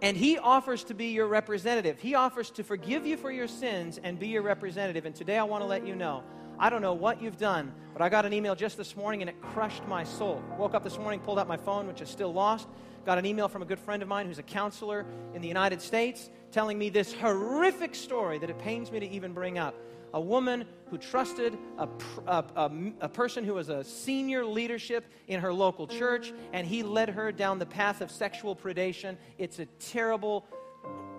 [0.03, 1.99] And he offers to be your representative.
[1.99, 5.07] He offers to forgive you for your sins and be your representative.
[5.07, 6.23] And today I want to let you know
[6.59, 9.29] I don't know what you've done, but I got an email just this morning and
[9.29, 10.41] it crushed my soul.
[10.57, 12.69] Woke up this morning, pulled out my phone, which is still lost,
[13.05, 15.05] got an email from a good friend of mine who's a counselor
[15.35, 19.33] in the United States telling me this horrific story that it pains me to even
[19.33, 19.75] bring up.
[20.13, 21.89] A woman who trusted a,
[22.29, 26.85] a, a, a, person who was a senior leadership in her local church, and he
[26.85, 29.17] led her down the path of sexual predation.
[29.37, 30.47] It's a terrible,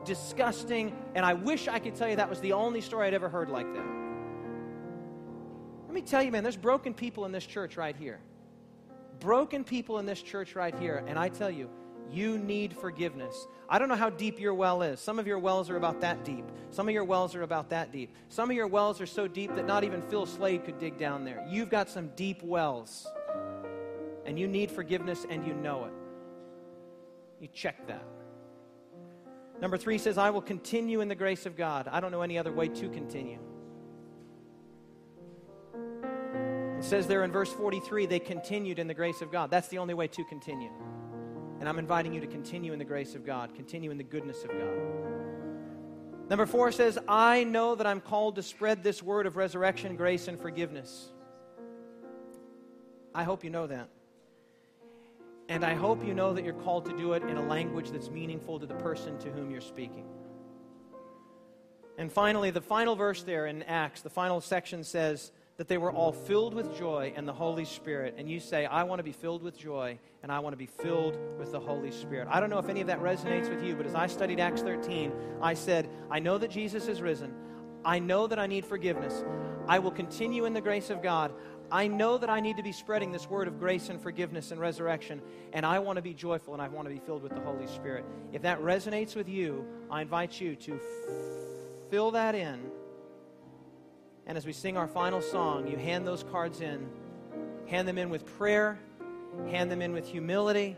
[0.06, 3.28] disgusting, and I wish I could tell you that was the only story I'd ever
[3.28, 3.86] heard like that.
[5.88, 8.22] Let me tell you, man, there's broken people in this church right here.
[9.20, 11.70] Broken people in this church right here, and I tell you,
[12.12, 13.47] you need forgiveness.
[13.68, 14.99] I don't know how deep your well is.
[14.99, 16.45] Some of your wells are about that deep.
[16.70, 18.14] Some of your wells are about that deep.
[18.30, 21.26] Some of your wells are so deep that not even Phil Slade could dig down
[21.26, 21.45] there.
[21.49, 23.08] You've got some deep wells.
[24.26, 25.93] and you need forgiveness and you know it.
[27.39, 28.06] You check that.
[29.62, 31.88] Number three says, I will continue in the grace of God.
[31.89, 33.39] I don't know any other way to continue.
[36.78, 39.49] It says there in verse 43, they continued in the grace of God.
[39.49, 40.70] That's the only way to continue.
[41.60, 44.43] And I'm inviting you to continue in the grace of God, continue in the goodness
[44.43, 45.06] of God.
[46.30, 50.28] Number four says, I know that I'm called to spread this word of resurrection, grace,
[50.28, 51.12] and forgiveness.
[53.14, 53.89] I hope you know that.
[55.47, 58.10] And I hope you know that you're called to do it in a language that's
[58.10, 60.06] meaningful to the person to whom you're speaking.
[61.97, 65.91] And finally, the final verse there in Acts, the final section says that they were
[65.91, 68.16] all filled with joy and the Holy Spirit.
[68.18, 70.66] And you say, I want to be filled with joy and I want to be
[70.66, 72.28] filled with the Holy Spirit.
[72.30, 74.62] I don't know if any of that resonates with you, but as I studied Acts
[74.62, 77.34] 13, I said, I know that Jesus is risen.
[77.86, 79.24] I know that I need forgiveness.
[79.68, 81.32] I will continue in the grace of God.
[81.72, 84.60] I know that I need to be spreading this word of grace and forgiveness and
[84.60, 85.22] resurrection,
[85.53, 87.68] and I want to be joyful and I want to be filled with the Holy
[87.68, 88.06] Spirit.
[88.34, 90.80] If that resonates with you, I invite you to
[91.89, 92.60] fill that in.
[94.28, 96.88] And as we sing our final song, you hand those cards in.
[97.67, 98.80] Hand them in with prayer,
[99.49, 100.78] hand them in with humility,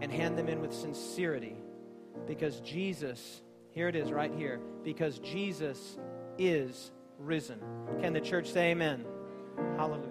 [0.00, 1.56] and hand them in with sincerity.
[2.26, 5.98] Because Jesus, here it is right here, because Jesus
[6.38, 7.60] is risen.
[8.00, 9.04] Can the church say amen?
[9.76, 10.08] Hallelujah.